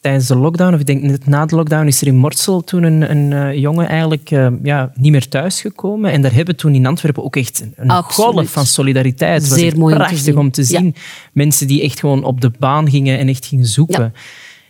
[0.00, 2.82] tijdens de lockdown, of ik denk net na de lockdown, is er in Mortsel toen
[2.82, 4.28] een, een eh, jongen eigenlijk
[4.62, 6.12] ja, niet meer thuisgekomen.
[6.12, 8.30] En daar hebben we toen in Antwerpen ook echt een- Absoluut.
[8.34, 9.40] golf van solidariteit.
[9.40, 10.38] Het was Zeer mooi om te prachtig zien.
[10.38, 10.66] om te Ja.
[10.66, 10.94] zien.
[11.32, 14.02] Mensen die echt gewoon op de baan gingen en echt gingen zoeken.
[14.02, 14.20] Ja.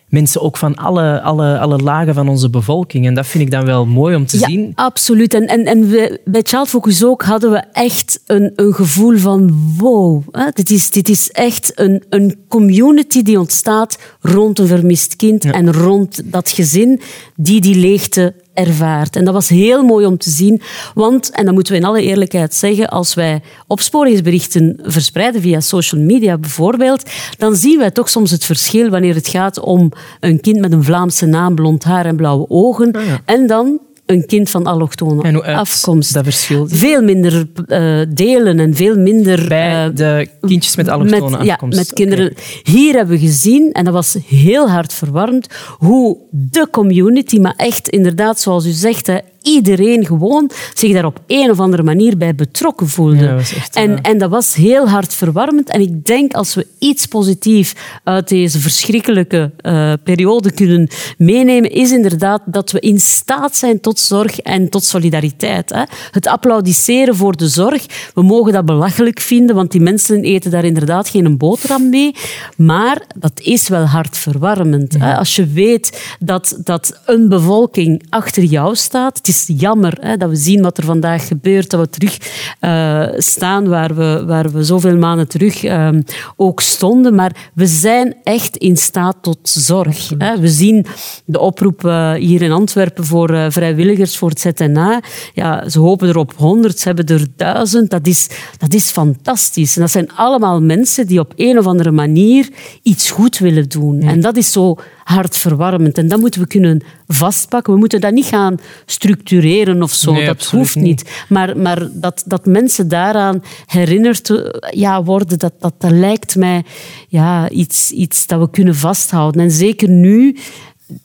[0.09, 3.07] Mensen ook van alle, alle, alle lagen van onze bevolking.
[3.07, 4.73] En dat vind ik dan wel mooi om te Ja, zien.
[4.75, 5.35] absoluut.
[5.35, 9.75] En, en, en we, bij Child Focus ook hadden we echt een, een gevoel van
[9.79, 10.23] wow.
[10.31, 10.49] Hè?
[10.53, 15.73] Dit, is, dit is echt een, een community die ontstaat rond een vermist kind en
[15.73, 17.01] rond dat gezin
[17.37, 19.17] die die leegte ervaart.
[19.17, 20.61] En dat was heel mooi om te zien.
[20.95, 26.01] Want, en dat moeten we in alle eerlijkheid zeggen, als wij opsporingsberichten verspreiden via social
[26.01, 30.61] media bijvoorbeeld, dan zien wij toch soms het verschil wanneer het gaat om een kind
[30.61, 32.97] met een Vlaamse naam, blond haar en blauwe ogen.
[33.25, 36.13] En dan een kind van allochtone afkomst.
[36.13, 36.67] dat verschil.
[36.69, 39.49] Veel minder eh, delen en veel minder...
[39.49, 41.79] Bij eh, de kindjes met allochtone met, ja, afkomst.
[41.79, 42.35] met kinderen.
[42.63, 45.47] Hier hebben we gezien, en dat was heel hard verwarmd,
[45.79, 49.19] hoe de community, maar echt inderdaad, zoals u zegt, hè,
[49.53, 53.25] iedereen gewoon zich daar op een of andere manier bij betrokken voelde.
[53.25, 55.71] Ja, echt, en, en dat was heel hard verwarmend.
[55.71, 57.73] En ik denk als we iets positiefs
[58.05, 63.99] uit deze verschrikkelijke eh, periode kunnen meenemen, is inderdaad dat we in staat zijn tot
[63.99, 65.71] zorg en tot solidariteit.
[65.71, 65.83] Hè.
[66.11, 70.65] Het applaudisseren voor de zorg, we mogen dat belachelijk vinden, want die mensen eten daar
[70.65, 72.15] inderdaad geen boterham mee.
[72.57, 74.99] Maar dat is wel hartverwarmend.
[74.99, 75.17] Hè.
[75.17, 79.17] Als je weet dat, dat een bevolking achter jou staat.
[79.17, 82.19] Het is jammer hè, dat we zien wat er vandaag gebeurt, dat we terug
[82.61, 85.89] eh, staan waar we, waar we zoveel maanden terug eh,
[86.37, 87.15] ook stonden.
[87.15, 90.11] Maar we zijn echt in staat tot zorg.
[90.19, 90.41] Hè.
[90.41, 90.87] We zien
[91.25, 95.01] de oproep eh, hier in Antwerpen voor eh, vrijwilligers voor het ZNA.
[95.35, 97.91] Ja, ze hopen er op 100, ze hebben er duizend.
[97.91, 98.29] Dat is,
[98.59, 99.77] dat is fantastisch.
[99.77, 102.49] En dat zijn allemaal mensen die op een of andere manier
[102.83, 104.01] iets goed willen doen.
[104.01, 104.77] En dat is zo
[105.09, 105.99] hartverwarmend.
[105.99, 107.73] En dat moeten we kunnen vastpakken.
[107.73, 108.57] We moeten dat niet gaan
[108.87, 110.13] structureren of zo.
[110.13, 111.25] Nee, dat hoeft niet.
[111.29, 114.33] Maar, maar dat, dat mensen daaraan herinnerd
[114.71, 116.65] ja, worden, dat, dat, dat lijkt mij
[117.09, 119.41] ja, iets, iets dat we kunnen vasthouden.
[119.41, 120.37] En zeker nu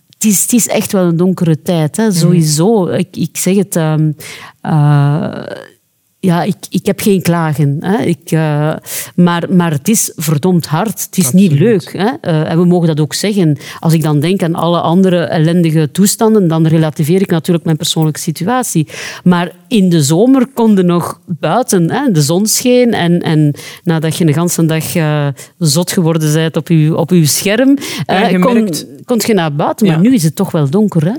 [0.10, 2.88] het is, het is echt wel een donkere tijd, hè, sowieso.
[2.88, 3.76] Ik, ik zeg het.
[3.76, 4.12] ehm,
[4.62, 5.44] eh,
[6.26, 7.78] ja, ik, ik heb geen klagen.
[7.80, 8.04] Hè.
[8.04, 8.74] Ik, eh,
[9.16, 11.06] maar, maar het is verdomd hard.
[11.06, 11.94] Het is niet leuk.
[11.98, 12.10] Hè.
[12.22, 13.58] Eh, en we mogen dat ook zeggen.
[13.80, 18.20] Als ik dan denk aan alle andere ellendige toestanden, dan relativeer ik natuurlijk mijn persoonlijke
[18.20, 18.88] situatie.
[19.24, 21.92] Maar in de zomer konden nog buiten.
[21.92, 22.12] Hè.
[22.12, 23.54] De zon scheen en, en
[23.84, 28.28] nadat je de hele dag eh, zot geworden bent op je, op uw scherm, Ja,
[28.28, 28.70] je kon,
[29.06, 29.88] kon je naar buiten.
[29.88, 30.02] Maar Ja.
[30.02, 31.06] nu is het toch wel donker.
[31.06, 31.14] Hè?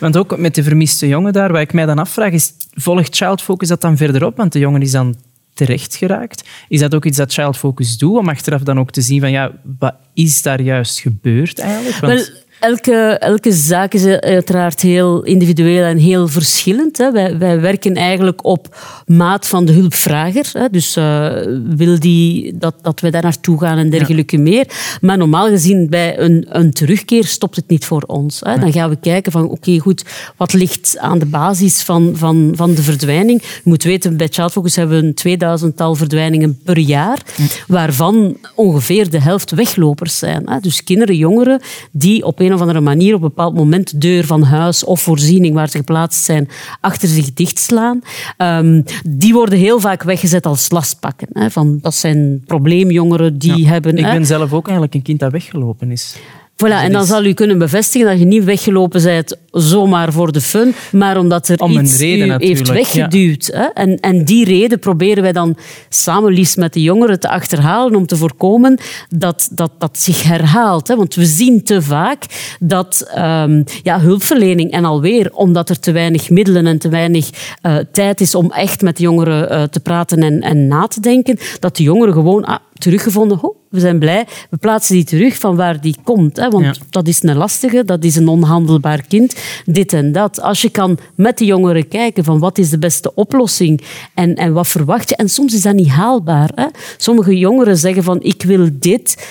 [0.00, 3.42] Want ook met de vermiste jongen daar, wat ik mij dan afvraag, is volgt Child
[3.42, 4.36] Focus dat dan verder op?
[4.36, 5.14] Want de jongen is dan
[5.54, 6.48] terecht geraakt.
[6.68, 9.30] Is dat ook iets dat Child Focus doet, om achteraf dan ook te zien van
[9.30, 11.96] ja, wat is daar juist gebeurd eigenlijk?
[11.96, 16.98] Want, Wel, elke, elke zaak is uiteraard heel individueel en heel verschillend.
[16.98, 17.12] Hè.
[17.12, 20.50] Wij, wij werken eigenlijk op maat van de hulpvrager.
[20.52, 20.68] Hè.
[20.70, 21.30] Dus eh,
[21.64, 24.66] wil die dat, dat wij daar naartoe gaan en dergelijke meer.
[25.00, 28.40] Maar normaal gezien bij een, een terugkeer stopt het niet voor ons.
[28.40, 28.58] Hè.
[28.58, 30.04] Dan gaan we kijken van oké, goed,
[30.36, 33.42] wat ligt aan de basis van, van, van de verdwijning?
[33.42, 37.22] Je moet weten, bij Child Focus hebben we een 2000-tal verdwijningen per jaar,
[37.66, 40.42] waarvan ongeveer de helft weglopers zijn.
[40.48, 40.60] Hè.
[40.60, 41.60] Dus kinderen, jongeren,
[41.90, 45.00] die op een of andere manier op een bepaald moment de deur van huis of
[45.00, 46.48] voorziening waar ze geplaatst zijn,
[46.80, 48.00] achter zich dichtslaan.
[48.36, 51.28] Ehm, die worden heel vaak weggezet als lastpakken.
[51.32, 51.50] Hè.
[51.50, 53.96] Van, dat zijn probleemjongeren die Ja, hebben...
[53.96, 56.16] ik hè, ben zelf ook eigenlijk een kind dat weggelopen is.
[56.62, 60.40] Voilà, en dan zal u kunnen bevestigen dat je niet weggelopen bent zomaar voor de
[60.40, 62.72] fun, maar omdat er Om iets reden u heeft ja.
[62.72, 63.50] weggeduwd.
[63.52, 63.64] Hè?
[63.64, 65.56] En, en die reden proberen wij dan
[65.88, 70.88] samen liefst met de jongeren te achterhalen om te voorkomen dat dat, dat zich herhaalt.
[70.88, 70.96] Hè?
[70.96, 72.24] Want we zien te vaak
[72.60, 77.30] dat ehm, ja, hulpverlening, en alweer omdat er te weinig middelen en te weinig
[77.62, 81.00] eh, tijd is om echt met de jongeren eh, te praten en, en na te
[81.00, 85.38] denken, dat de jongeren gewoon ah, teruggevonden, oh, we zijn blij, we plaatsen die terug
[85.38, 86.36] van waar die komt.
[86.36, 86.48] Hè?
[86.48, 86.74] Want Ja.
[86.90, 90.40] dat is een lastige, dat is een onhandelbaar kind, dit en dat.
[90.40, 93.80] Als je kan met de jongeren kijken van wat is de beste oplossing
[94.14, 95.16] en, en wat verwacht je.
[95.16, 96.50] En soms is dat niet haalbaar.
[96.54, 96.66] Hè?
[96.96, 99.26] Sommige jongeren zeggen van ik wil dit,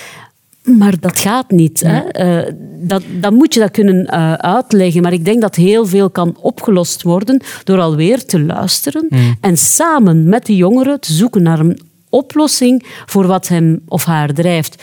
[0.62, 1.80] maar dat gaat niet.
[1.86, 1.98] Hè?
[1.98, 5.02] Eh, dat, dan moet je dat kunnen eh, uitleggen.
[5.02, 9.08] Maar ik denk dat heel veel kan opgelost worden door alweer te luisteren
[9.40, 11.80] en samen met de jongeren te zoeken naar een
[12.12, 14.82] oplossing voor wat hem of haar drijft.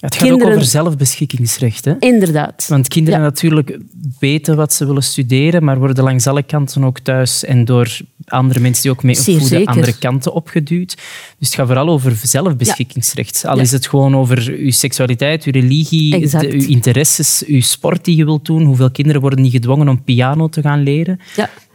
[0.00, 1.84] Het gaat Kinderen- ook over zelfbeschikkingsrecht.
[1.84, 1.94] Hè?
[1.98, 2.66] Inderdaad.
[2.68, 3.24] Want kinderen Ja.
[3.26, 3.78] natuurlijk
[4.18, 8.60] weten wat ze willen studeren, maar worden langs alle kanten ook thuis en door andere
[8.60, 9.66] mensen die ook mee opvoeden, zeker.
[9.66, 10.94] andere kanten opgeduwd.
[11.38, 13.44] Dus het gaat vooral over zelfbeschikkingsrecht.
[13.46, 13.62] Al Ja.
[13.62, 16.50] is het gewoon over uw seksualiteit, uw religie, Exact.
[16.50, 18.64] de- uw interesses, uw sport die je wilt doen.
[18.64, 21.20] Hoeveel kinderen worden niet gedwongen om piano te gaan leren?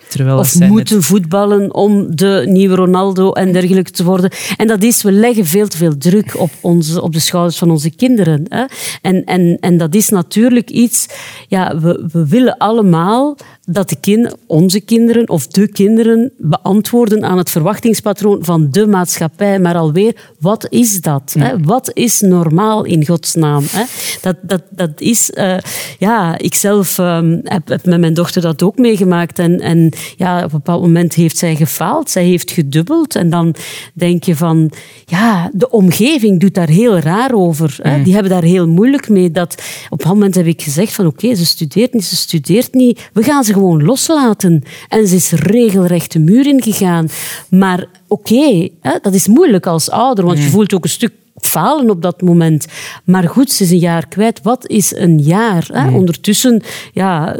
[0.09, 4.31] Terwijl Of moeten voetballen om de nieuwe Ronaldo en dergelijke te worden.
[4.57, 7.71] En dat is, we leggen veel te veel druk op, onze, op de schouders van
[7.71, 8.45] onze kinderen.
[8.49, 8.65] Hè?
[9.01, 11.07] En, en, en dat is natuurlijk iets,
[11.47, 13.37] ja, we, we willen allemaal
[13.69, 19.59] dat de kind, onze kinderen of de kinderen beantwoorden aan het verwachtingspatroon van de maatschappij.
[19.59, 21.35] Maar alweer, wat is dat?
[21.39, 21.59] Hè?
[21.59, 23.63] Wat is normaal in godsnaam?
[23.69, 23.83] Hè?
[24.21, 25.57] Dat, dat, dat is, eh,
[25.99, 29.39] ja, ik zelf ehm, heb, heb met mijn dochter dat ook meegemaakt.
[29.39, 33.15] En, en ja, op een bepaald moment heeft zij gefaald, zij heeft gedubbeld.
[33.15, 33.55] En dan
[33.93, 34.71] denk je van,
[35.05, 37.77] ja, de omgeving doet daar heel raar over.
[37.81, 38.03] Hè?
[38.03, 39.31] Die hebben daar heel moeilijk mee.
[39.31, 42.73] Dat, op een bepaald moment heb ik gezegd van, oké, ze studeert niet, ze studeert
[42.73, 43.09] niet.
[43.13, 44.63] We gaan ze gewoon loslaten.
[44.87, 47.09] En ze is regelrecht de muur ingegaan.
[47.49, 48.69] Maar oké,
[49.01, 52.65] dat is moeilijk als ouder, want je voelt ook een stuk falen op dat moment.
[53.03, 54.39] Maar goed, ze is een jaar kwijt.
[54.43, 55.69] Wat is een jaar?
[55.73, 55.89] Hè?
[55.89, 56.61] Ondertussen
[56.93, 57.35] ja,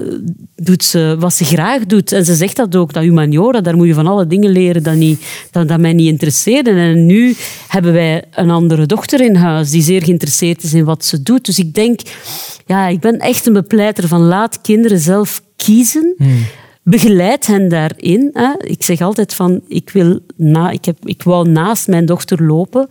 [0.55, 2.11] doet ze wat ze graag doet.
[2.11, 4.95] En ze zegt dat ook, dat humaniora, daar moet je van alle dingen leren dat,
[4.95, 6.70] niet, dat, dat mij niet interesseerde.
[6.72, 7.36] En nu
[7.68, 11.45] hebben wij een andere dochter in huis die zeer geïnteresseerd is in wat ze doet.
[11.45, 11.99] Dus ik denk,
[12.65, 16.15] ja, ik ben echt een bepleiter van laat kinderen zelf kiezen.
[16.83, 18.29] Begeleid hen daarin.
[18.33, 18.53] Hè.
[18.59, 22.87] Ik zeg altijd van, ik, wil na, ik, heb, ik wou naast mijn dochter lopen,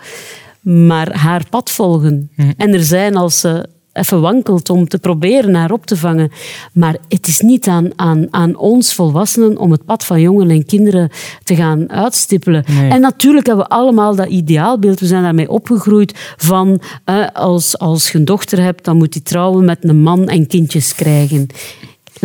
[0.61, 2.31] maar haar pad volgen.
[2.57, 6.31] En er zijn als ze even wankelt om te proberen haar op te vangen.
[6.73, 10.67] Maar het is niet aan, aan, aan ons volwassenen om het pad van jongen en
[10.67, 11.11] kinderen
[11.45, 12.65] te gaan uitstippelen.
[12.69, 12.91] Nee.
[12.91, 15.01] En natuurlijk hebben we allemaal dat ideaalbeeld.
[15.01, 19.23] We zijn daarmee opgegroeid van eh, als, als je een dochter hebt, dan moet die
[19.23, 21.47] trouwen met een man en kindjes krijgen.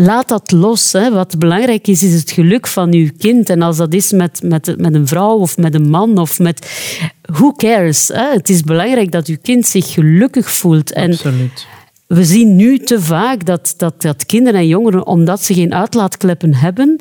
[0.02, 0.91] Laat dat los.
[0.91, 1.12] Hè.
[1.12, 3.49] Wat belangrijk is, is het geluk van uw kind.
[3.49, 6.70] En als dat is met, met, met een vrouw of met een man of met...
[7.22, 8.08] Who cares?
[8.08, 8.32] Hè?
[8.32, 10.91] Het is belangrijk dat uw kind zich gelukkig voelt.
[10.91, 11.68] En Absoluut.
[12.08, 16.54] we zien nu te vaak dat, dat, dat kinderen en jongeren, omdat ze geen uitlaatkleppen
[16.54, 16.99] hebben,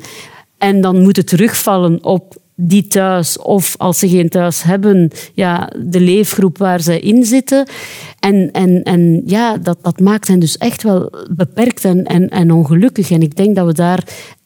[0.57, 5.99] en dan moeten terugvallen op die thuis, of als ze geen thuis hebben, ja, de
[5.99, 7.67] leefgroep waar ze in zitten.
[8.19, 12.51] En, en, en ja, dat, dat maakt hen dus echt wel beperkt en, en, en
[12.51, 13.11] ongelukkig.
[13.11, 14.03] En ik denk dat we daar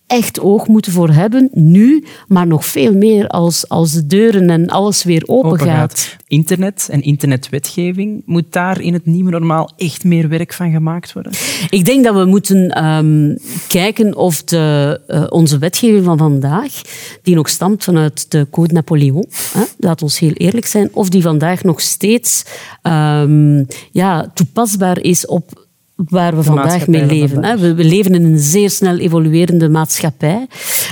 [0.07, 4.67] echt oog moeten voor hebben, nu, maar nog veel meer als, als de deuren en
[4.67, 5.77] alles weer open, Open gaat.
[5.77, 6.15] gaat.
[6.27, 11.31] Internet en internetwetgeving, moet daar in het nieuwe normaal echt meer werk van gemaakt worden?
[11.69, 13.35] Ik denk dat we moeten ehm,
[13.67, 16.81] kijken of de, eh, onze wetgeving van vandaag,
[17.21, 21.21] die nog stamt vanuit de Code Napoleon, hè, laat ons heel eerlijk zijn, of die
[21.21, 22.45] vandaag nog steeds
[22.81, 25.64] ehm, ja, toepasbaar is op
[25.95, 27.29] waar we vandaag mee leven.
[27.29, 27.59] vandaag.
[27.59, 30.47] We, we leven in een zeer snel evoluerende maatschappij.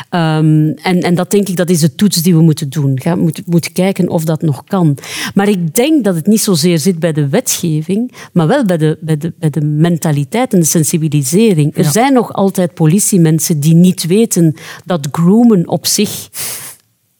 [0.09, 2.99] Ehm, en, en dat denk ik, dat is de toets die we moeten doen.
[3.01, 4.97] Ga, moeten, moeten kijken of dat nog kan.
[5.33, 8.97] Maar ik denk dat het niet zozeer zit bij de wetgeving, maar wel bij de,
[9.01, 11.77] bij de, bij de mentaliteit en de sensibilisering.
[11.77, 16.29] Er zijn nog altijd politiemensen die niet weten dat groomen op zich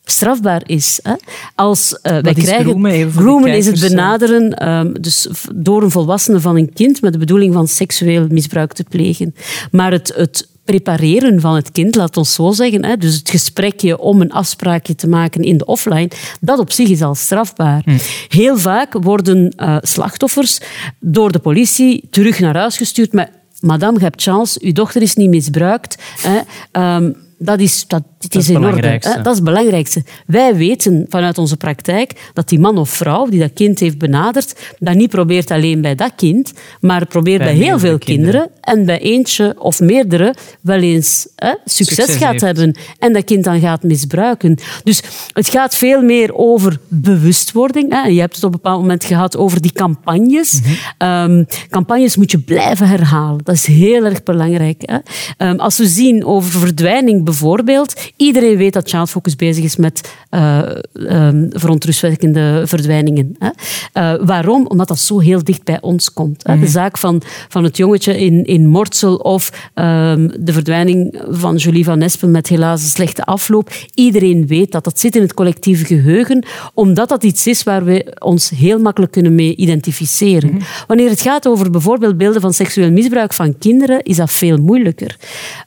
[0.03, 0.99] strafbaar is.
[1.03, 1.13] Hè?
[1.55, 6.39] Als, eh, wij is krijgen, groomen, groomen is het benaderen ehm, dus door een volwassene
[6.39, 9.35] van een kind met de bedoeling van seksueel misbruik te plegen.
[9.71, 13.99] Maar het, het prepareren van het kind, laat ons zo zeggen, hè, dus het gesprekje
[13.99, 17.81] om een afspraakje te maken in de offline, dat op zich is al strafbaar.
[17.85, 17.97] Hm.
[18.27, 20.59] Heel vaak worden eh, slachtoffers
[20.99, 23.29] door de politie terug naar huis gestuurd met
[23.59, 25.97] Madame, je hebt chance, uw dochter is niet misbruikt.
[26.21, 26.39] Hè.
[26.71, 27.11] Ehm,
[27.43, 28.87] dat is, dat, dit is in orde.
[28.87, 28.97] hè.
[28.99, 30.03] Dat is het belangrijkste.
[30.27, 34.55] Wij weten vanuit onze praktijk dat die man of vrouw die dat kind heeft benaderd,
[34.79, 38.41] dat niet probeert alleen bij dat kind, maar probeert Bij bij, heel veel kinderen.
[38.41, 38.79] kinderen.
[38.79, 42.41] en bij eentje of meerdere wel eens hè, succes, Succes gaat heeft.
[42.41, 44.57] hebben en dat kind dan gaat misbruiken.
[44.83, 45.01] Dus
[45.33, 47.91] het gaat veel meer over bewustwording.
[47.93, 48.07] Hè.
[48.07, 50.59] Je hebt het op een bepaald moment gehad over die campagnes.
[50.61, 50.71] Mhm.
[50.97, 53.43] Ehm, campagnes moet je blijven herhalen.
[53.43, 54.81] Dat is heel erg belangrijk.
[54.85, 54.97] Hè.
[55.37, 60.15] Ehm, als we zien over verdwijning bijvoorbeeld, iedereen weet dat Child Focus bezig is met
[60.29, 63.35] ehm, verontrustwekkende verdwijningen.
[63.39, 63.49] Hè.
[63.93, 64.67] Eh, waarom?
[64.67, 66.47] Omdat dat zo heel dicht bij ons komt.
[66.47, 66.59] Hè.
[66.59, 71.83] De zaak van, van het jongetje in, in Mortsel of ehm, de verdwijning van Julie
[71.83, 73.69] van Espen met helaas een slechte afloop.
[73.93, 74.83] Iedereen weet dat.
[74.83, 79.11] Dat zit in het collectieve geheugen, omdat dat iets is waar we ons heel makkelijk
[79.11, 80.61] kunnen mee identificeren.
[80.87, 85.17] Wanneer het gaat over bijvoorbeeld beelden van seksueel misbruik van kinderen, is dat veel moeilijker.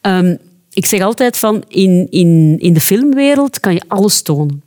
[0.00, 0.34] Ehm,
[0.76, 4.64] ik zeg altijd van, in, in, in de filmwereld kan je alles tonen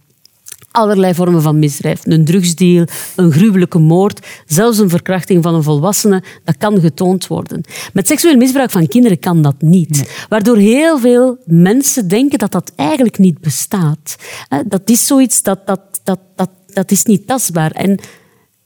[0.72, 2.02] allerlei vormen van misdrijf.
[2.04, 2.86] Een drugsdeal,
[3.16, 7.64] een gruwelijke moord, zelfs een verkrachting van een volwassene, dat kan getoond worden.
[7.94, 10.26] Met seksueel misbruik van kinderen kan dat niet.
[10.30, 14.16] Waardoor heel veel mensen denken dat dat eigenlijk niet bestaat.
[14.66, 17.72] Dat is zoiets dat, dat, dat, dat, dat is niet tastbaar.
[17.72, 18.00] En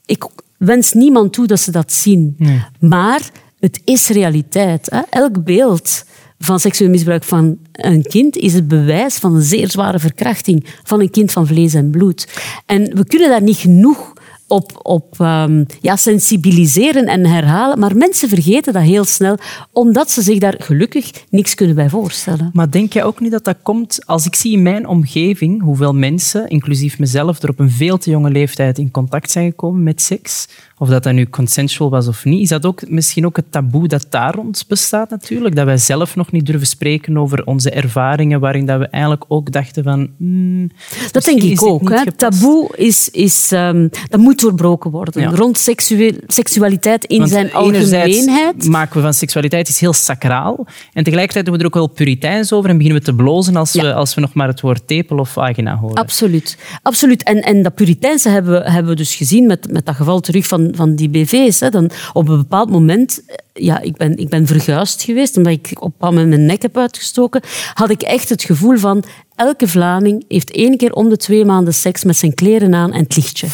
[0.06, 0.28] ik
[0.58, 2.36] wens niemand toe dat ze dat zien.
[2.80, 3.30] Maar
[3.60, 4.88] het is realiteit.
[5.10, 6.04] Elk beeld
[6.44, 11.00] van seksueel misbruik van een kind is het bewijs van een zeer zware verkrachting van
[11.00, 12.28] een kind van vlees en bloed.
[12.66, 14.12] En we kunnen daar niet genoeg
[14.48, 19.38] op, op ehm, ja, sensibiliseren en herhalen, maar mensen vergeten dat heel snel,
[19.72, 22.50] omdat ze zich daar gelukkig niks kunnen bij voorstellen.
[22.52, 25.94] Maar denk jij ook niet dat dat komt als ik zie in mijn omgeving hoeveel
[25.94, 30.02] mensen, inclusief mezelf, er op een veel te jonge leeftijd in contact zijn gekomen met
[30.02, 30.48] seks?
[30.78, 32.40] Of dat dat nu consensual was of niet.
[32.42, 35.56] Is dat ook misschien ook het taboe dat daar rond bestaat natuurlijk?
[35.56, 39.52] Dat wij zelf nog niet durven spreken over onze ervaringen, waarin dat we eigenlijk ook
[39.52, 40.08] dachten van...
[40.18, 40.70] hmm,
[41.10, 41.88] Dat denk is ik ook.
[41.90, 42.12] Hè.
[42.12, 45.22] Taboe is, is, ehm, dat moet doorbroken worden.
[45.22, 45.30] Ja.
[45.30, 48.66] Rond seksueel, seksualiteit in Want zijn algemeenheid.
[48.68, 50.66] maken we van seksualiteit iets heel sacraal.
[50.92, 53.72] En tegelijkertijd doen we er ook wel puriteins over en beginnen we te blozen als,
[53.72, 53.82] Ja.
[53.82, 55.96] we, als we nog maar het woord tepel of vagina horen.
[55.96, 56.58] Absoluut.
[56.82, 57.22] Absoluut.
[57.22, 60.46] En, en dat Puriteinse hebben we, hebben we dus gezien met, met dat geval terug
[60.46, 61.60] van, van die BV's.
[61.60, 61.70] Hè.
[61.70, 65.70] Dan, op een bepaald moment, eh, ja, ik ben, ik ben verguisd geweest, omdat ik
[65.80, 67.42] op moment mijn nek heb uitgestoken,
[67.74, 69.04] had ik echt het gevoel van
[69.34, 73.02] elke Vlaming heeft één keer om de twee maanden seks met zijn kleren aan en
[73.02, 73.46] het lichtje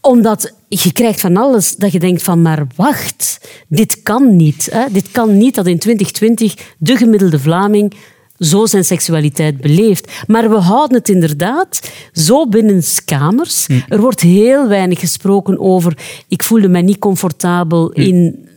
[0.00, 4.68] omdat je krijgt van alles dat je denkt van, maar wacht, dit kan niet.
[4.70, 4.84] Hè?
[4.92, 7.94] Dit kan niet dat in 2020 de gemiddelde Vlaming
[8.40, 10.12] zo zijn seksualiteit beleeft.
[10.26, 13.66] Maar we houden het inderdaad zo binnen kamers.
[13.88, 18.48] Er wordt heel weinig gesproken over ik voelde mij niet comfortabel in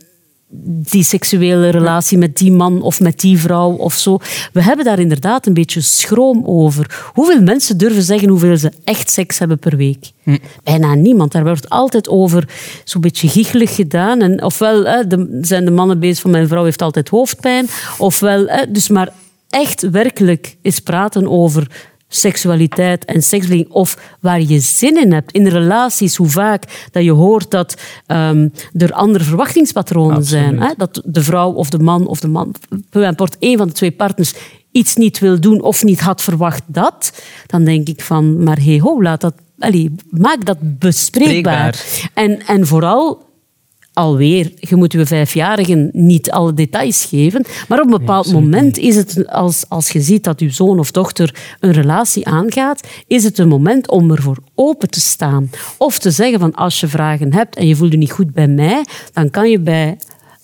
[0.66, 4.18] die seksuele relatie met die man of met die vrouw of zo.
[4.52, 7.10] We hebben daar inderdaad een beetje schroom over.
[7.12, 10.10] Hoeveel mensen durven zeggen hoeveel ze echt seks hebben per week?
[10.64, 11.32] Bijna niemand.
[11.32, 12.48] Daar wordt altijd over
[12.84, 14.20] zo'n beetje giechelig gedaan.
[14.20, 17.66] En ofwel hè, de, zijn de mannen bezig van mijn vrouw heeft altijd hoofdpijn.
[17.98, 19.12] Ofwel, hè, dus maar
[19.54, 21.66] echt werkelijk eens praten over
[22.08, 25.32] seksualiteit en seksbeleving of waar je zin in hebt.
[25.32, 27.76] In relaties, hoe vaak dat je hoort dat
[28.06, 30.60] ehm, er andere verwachtingspatronen zijn.
[30.60, 30.72] Hè?
[30.76, 32.54] Dat de vrouw of de man of de man,
[32.90, 34.34] importe, één van de twee partners
[34.70, 38.78] iets niet wil doen of niet had verwacht dat, dan denk ik van, maar hey
[38.78, 41.74] ho, laat dat, allee, maak dat bespreekbaar.
[41.74, 42.10] Spreekbaar.
[42.14, 43.23] En, en vooral
[43.94, 48.96] alweer, je moet je vijfjarigen niet alle details geven, maar op een bepaald moment is
[48.96, 53.38] het, als, als je ziet dat je zoon of dochter een relatie aangaat, is het
[53.38, 55.50] een moment om ervoor open te staan.
[55.78, 58.48] Of te zeggen van, als je vragen hebt en je voelt je niet goed bij
[58.48, 59.96] mij, dan kan je bij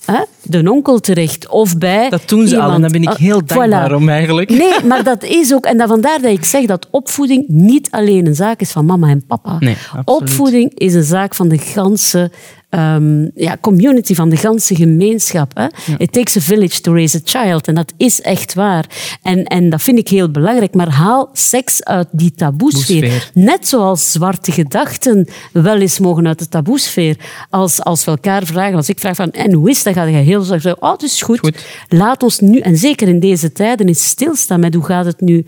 [0.05, 3.17] hè, de onkel terecht of bij Dat doen ze al en daar ben ik Ah,
[3.17, 3.95] heel dankbaar voilà.
[3.95, 4.51] om eigenlijk.
[4.51, 5.65] Nee, maar dat is ook...
[5.65, 9.09] En dat vandaar dat ik zeg dat opvoeding niet alleen een zaak is van mama
[9.09, 9.57] en papa.
[9.59, 12.31] Nee, opvoeding is een zaak van de ganse
[12.71, 15.53] ehm, ja, community, van de ganse gemeenschap.
[15.55, 15.67] Hè?
[15.99, 17.67] It takes a village to raise a child.
[17.67, 18.87] En dat is echt waar.
[19.23, 20.75] En, en dat vind ik heel belangrijk.
[20.75, 23.31] Maar haal seks uit die taboesfeer.
[23.35, 27.17] Net zoals zwarte gedachten wel eens mogen uit de taboesfeer.
[27.51, 29.95] Als, als we elkaar vragen, als ik vraag van, en hoe is dat?
[29.95, 31.39] Ga je heel zo zeggen, oh, het is goed.
[31.39, 31.65] Goed.
[31.89, 35.47] Laat ons nu, en zeker in deze tijden, eens stilstaan met hoe gaat het nu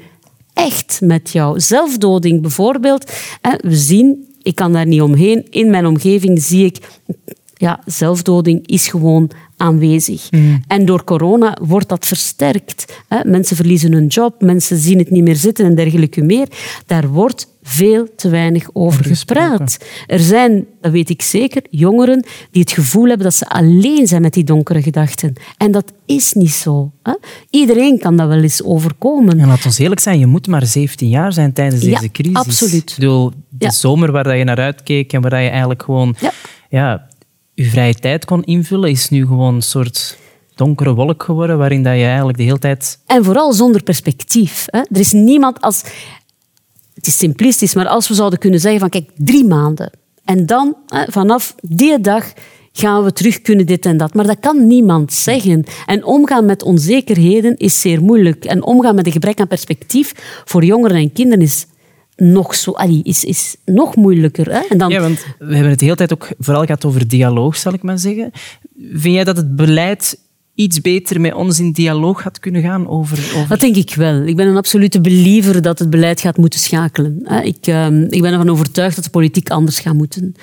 [0.54, 1.60] echt met jou.
[1.60, 3.12] Zelfdoding bijvoorbeeld.
[3.60, 6.78] We zien, ik kan daar niet omheen, in mijn omgeving zie ik,
[7.54, 9.30] ja, zelfdoding is gewoon
[9.62, 10.28] aanwezig.
[10.66, 13.02] En door corona wordt dat versterkt.
[13.08, 13.18] Hè.
[13.30, 16.46] Mensen verliezen hun job, mensen zien het niet meer zitten en dergelijke meer.
[16.86, 19.78] Daar wordt veel te weinig over gepraat.
[20.06, 24.22] Er zijn, dat weet ik zeker, jongeren die het gevoel hebben dat ze alleen zijn
[24.22, 25.32] met die donkere gedachten.
[25.56, 26.90] En dat is niet zo.
[27.02, 27.12] Hè.
[27.50, 29.40] Iedereen kan dat wel eens overkomen.
[29.40, 32.34] En laat ons eerlijk zijn, je moet maar 17 jaar zijn tijdens Ja, deze crisis.
[32.36, 32.90] absoluut.
[32.90, 33.70] Ik bedoel, de Ja.
[33.70, 36.32] zomer waar dat je naar uitkeek en waar je eigenlijk gewoon Ja.
[36.68, 37.06] Ja,
[37.54, 40.18] je vrije tijd kon invullen, is nu gewoon een soort
[40.54, 42.98] donkere wolk geworden waarin dat je eigenlijk de hele tijd...
[43.06, 44.64] En vooral zonder perspectief.
[44.66, 44.78] Hè.
[44.78, 45.82] Er is niemand als...
[46.94, 49.90] Het is simplistisch, maar als we zouden kunnen zeggen van kijk, drie maanden.
[50.24, 52.32] En dan, hè, vanaf die dag,
[52.72, 54.14] gaan we terug kunnen dit en dat.
[54.14, 55.64] Maar dat kan niemand zeggen.
[55.86, 58.44] En omgaan met onzekerheden is zeer moeilijk.
[58.44, 61.66] En omgaan met een gebrek aan perspectief voor jongeren en kinderen is
[62.16, 64.52] nog, zo, allee, is, is nog moeilijker.
[64.52, 64.60] Hè.
[64.68, 67.56] En dan, Ja, want we hebben het de hele tijd ook vooral gehad over dialoog,
[67.56, 68.30] zal ik maar zeggen.
[68.92, 70.18] Vind jij dat het beleid
[70.54, 73.18] iets beter met ons in dialoog had kunnen gaan over...
[73.18, 73.48] over...
[73.48, 74.22] Dat denk ik wel.
[74.22, 77.26] Ik ben een absolute believer dat het beleid gaat moeten schakelen.
[77.44, 80.34] Ik, ehm, ik ben ervan overtuigd dat de politiek anders gaat moeten.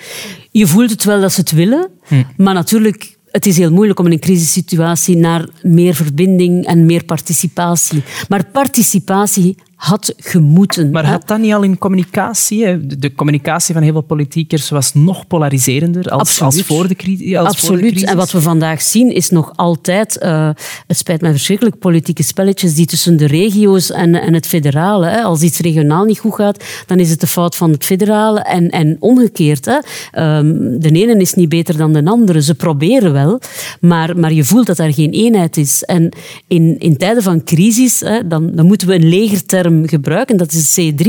[0.52, 1.90] Je voelt het wel dat ze het willen,
[2.38, 3.18] maar natuurlijk...
[3.30, 8.04] Het is heel moeilijk om in een crisissituatie naar meer verbinding en meer participatie.
[8.28, 10.92] Maar participatie had gemoeten.
[10.92, 12.66] Maar had dat niet al in communicatie?
[12.66, 12.86] hè?
[12.88, 16.54] De, communicatie van heel veel politiekers was nog polariserender als, Absoluut.
[16.54, 17.92] als voor de, cri- als voor de Absoluut.
[17.92, 18.10] crisis.
[18.10, 20.50] En wat we vandaag zien is nog altijd, eh,
[20.88, 25.08] het spijt mij verschrikkelijk, politieke spelletjes die tussen de regio's en, en het federale.
[25.08, 25.22] Hè.
[25.22, 28.70] Als iets regionaal niet goed gaat, dan is het de fout van het federale en,
[28.70, 29.66] en omgekeerd.
[29.66, 29.78] Hè.
[30.12, 32.42] Ehm, de ene is niet beter dan de andere.
[32.42, 33.42] Ze proberen wel,
[33.82, 35.84] maar, maar je voelt dat er geen eenheid is.
[35.84, 36.10] En
[36.48, 40.80] in, in tijden van crisis, hè, dan, dan moeten we een legerterm gebruiken, dat is
[40.80, 41.08] C3.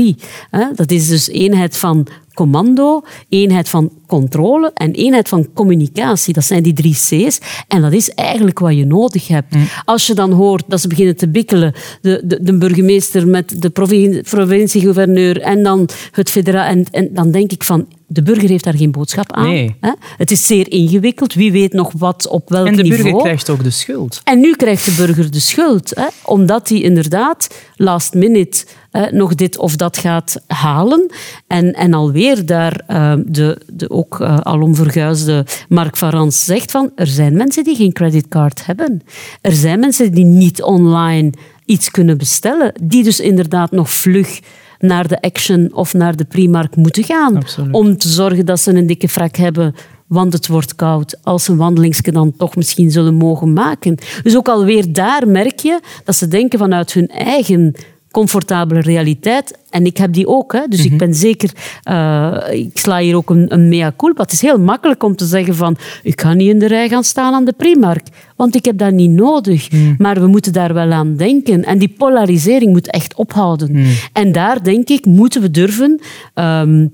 [0.49, 0.65] Hè.
[0.75, 6.33] Dat is dus eenheid van commando, eenheid van controle en eenheid van communicatie.
[6.33, 7.39] Dat zijn die drie C's.
[7.67, 9.55] En dat is eigenlijk wat je nodig hebt.
[9.85, 13.69] Als je dan hoort dat ze beginnen te bikkelen, de, de, de burgemeester met de
[13.69, 18.63] provin- provinciegouverneur en dan het federaal, en, en dan denk ik van, de burger heeft
[18.63, 19.47] daar geen boodschap aan.
[19.47, 19.75] Nee.
[19.79, 19.91] Hè?
[20.17, 21.33] Het is zeer ingewikkeld.
[21.33, 23.03] Wie weet nog wat op welk en de niveau.
[23.03, 24.21] burger krijgt ook de schuld.
[24.23, 29.35] En nu krijgt de burger de schuld, hè, omdat hij inderdaad last minute hè, nog
[29.35, 31.11] dit of dat gaat halen.
[31.47, 36.91] En, en alweer daar eh, de, de ook eh, alom verguisde Mark Varans zegt van
[36.95, 39.01] er zijn mensen die geen creditcard hebben.
[39.41, 41.31] Er zijn mensen die niet online
[41.65, 44.39] iets kunnen bestellen, die dus inderdaad nog vlug
[44.81, 47.73] naar de Action of naar de Primark moeten gaan Absoluut.
[47.73, 49.75] om te zorgen dat ze een dikke frak hebben
[50.11, 53.97] want het wordt koud, als ze een wandelingsje dan toch misschien zullen mogen maken.
[54.23, 57.75] Dus ook alweer daar merk je dat ze denken vanuit hun eigen
[58.11, 59.57] comfortabele realiteit.
[59.69, 60.67] En ik heb die ook, hè.
[60.69, 61.51] dus ik ben zeker...
[61.83, 64.21] eh, ik sla hier ook een, een mea culpa.
[64.21, 67.03] Het is heel makkelijk om te zeggen van ik ga niet in de rij gaan
[67.03, 69.69] staan aan de Primark, want ik heb dat niet nodig.
[69.97, 71.63] Maar we moeten daar wel aan denken.
[71.63, 73.85] En die polarisering moet echt ophouden.
[74.13, 75.99] En daar, denk ik, moeten we durven...
[76.33, 76.87] ehm,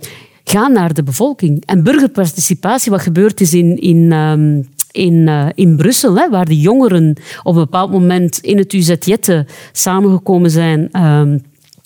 [0.49, 1.63] Ga naar de bevolking.
[1.65, 4.61] En burgerparticipatie, wat gebeurd is in, in, ehm,
[4.97, 8.93] in, eh, in Brussel, hè, waar de jongeren op een bepaald moment in het UZ
[8.99, 10.89] Jette samengekomen zijn.
[10.91, 11.37] ehm,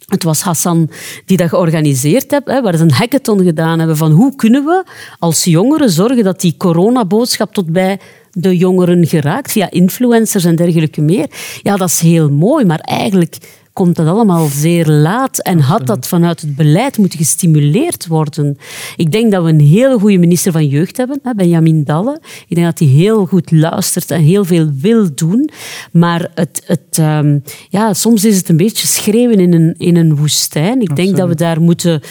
[0.08, 0.90] het was Hassan
[1.26, 4.84] die dat georganiseerd heeft, hè, waar ze een hackathon gedaan hebben van hoe kunnen we
[5.20, 8.00] als jongeren zorgen dat die coronaboodschap tot bij
[8.32, 11.28] de jongeren geraakt, via influencers en dergelijke meer.
[11.62, 13.38] Ja, dat is heel mooi, maar eigenlijk
[13.74, 18.58] komt dat allemaal zeer laat en had dat vanuit het beleid moeten gestimuleerd worden.
[18.96, 22.22] Ik denk dat we een hele goede minister van Jeugd hebben, Benjamin Dalle.
[22.48, 25.50] Ik denk dat hij heel goed luistert en heel veel wil doen.
[25.92, 30.16] Maar het, het, ehm, ja, soms is het een beetje schreeuwen in een, in een
[30.16, 30.82] woestijn.
[30.82, 32.02] Ik denk dat we daar moeten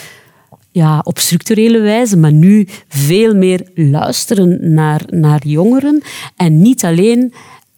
[0.72, 6.02] ja, op structurele wijze, maar nu veel meer luisteren naar, naar jongeren
[6.36, 7.32] en niet alleen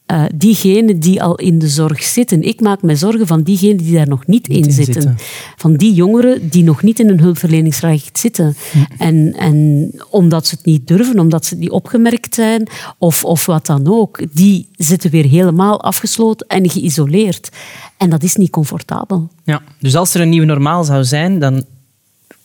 [0.07, 2.43] uh, diegenen die al in de zorg zitten.
[2.43, 5.17] Ik maak me zorgen van diegenen die daar nog niet, in, zitten.
[5.57, 8.57] Van die jongeren die nog niet in een hulpverleningsrecht zitten.
[8.73, 8.79] Hm.
[8.99, 13.67] En, en omdat ze het niet durven, omdat ze niet opgemerkt zijn of, of wat
[13.67, 17.49] dan ook, die zitten weer helemaal afgesloten en geïsoleerd.
[17.97, 19.29] En dat is niet comfortabel.
[19.45, 21.65] Ja, dus als er een nieuw normaal zou zijn, dan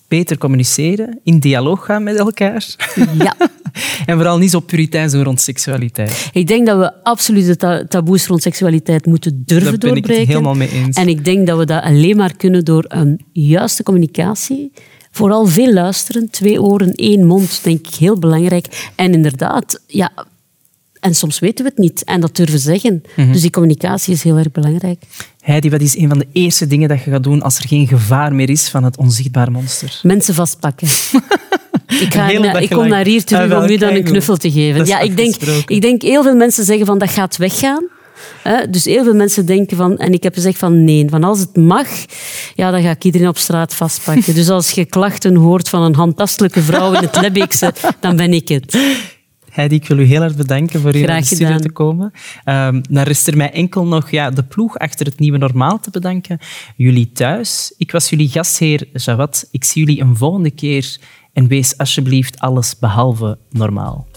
[0.08, 2.66] beter communiceren, in dialoog gaan met elkaar.
[3.18, 3.36] Ja.
[4.06, 6.30] en vooral niet zo puritein zo rond seksualiteit.
[6.34, 10.14] Ik denk dat we absoluut de taboes rond seksualiteit moeten durven Daar ben doorbreken.
[10.14, 10.98] ik het helemaal mee eens.
[10.98, 14.72] En ik denk dat we dat alleen maar kunnen door een juiste communicatie.
[15.12, 18.92] Vooral veel luisteren, twee oren, één mond, denk ik heel belangrijk.
[18.96, 20.12] En inderdaad, ja,
[21.00, 23.04] en soms weten we het niet en dat durven zeggen.
[23.16, 23.32] Mhm.
[23.32, 25.04] Dus die communicatie is heel erg belangrijk.
[25.42, 27.88] Heidi, wat is een van de eerste dingen dat je gaat doen als er geen
[27.88, 30.00] gevaar meer is van het onzichtbaar monster?
[30.04, 30.88] Mensen vastpakken.
[32.06, 34.86] ik, ga, ik kom naar hier terug Ah, om u dan een knuffel te geven.
[34.86, 35.36] Ja, ik, denk,
[35.66, 37.84] ik denk heel veel mensen zeggen van dat gaat weggaan.
[38.70, 41.56] Dus heel veel mensen denken van, en ik heb gezegd van nee, van als het
[41.56, 41.88] mag,
[42.56, 44.34] ja, dan ga ik iedereen op straat vastpakken.
[44.36, 48.48] Dus als je klachten hoort van een handtastelijke vrouw in het Lebbeekse, dan ben ik
[48.48, 48.78] het.
[49.58, 52.12] Heidi, ik wil u heel erg bedanken voor hier naar de studio te komen.
[52.44, 55.90] Ehm dan rest er mij enkel nog ja, de ploeg achter het nieuwe normaal te
[55.90, 56.40] bedanken.
[56.76, 57.74] Jullie thuis.
[57.78, 59.48] Ik was jullie gastheer Jawad.
[59.52, 60.98] Ik zie jullie een volgende keer.
[61.34, 64.08] En wees alsjeblieft alles behalve normaal.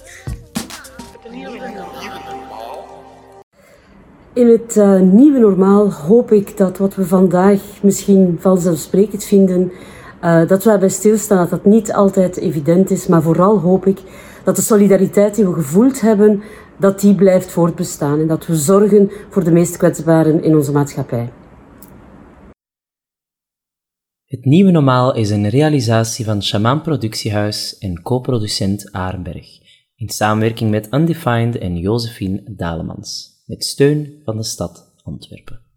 [4.34, 9.72] In het eh, nieuwe normaal hoop ik dat wat we vandaag misschien vanzelfsprekend vinden,
[10.20, 13.99] eh, dat we bij stilstaan, dat dat niet altijd evident is, maar vooral hoop ik
[14.45, 16.43] dat de solidariteit die we gevoeld hebben,
[16.78, 21.32] dat die blijft voortbestaan en dat we zorgen voor de meest kwetsbaren in onze maatschappij.
[24.24, 29.59] Het nieuwe normaal is een realisatie van Shaman Productiehuis en co-producent Arenberg.
[29.97, 33.43] In samenwerking met Undefined en Josephine Dalemans.
[33.47, 35.69] Met steun van de stad Antwerpen.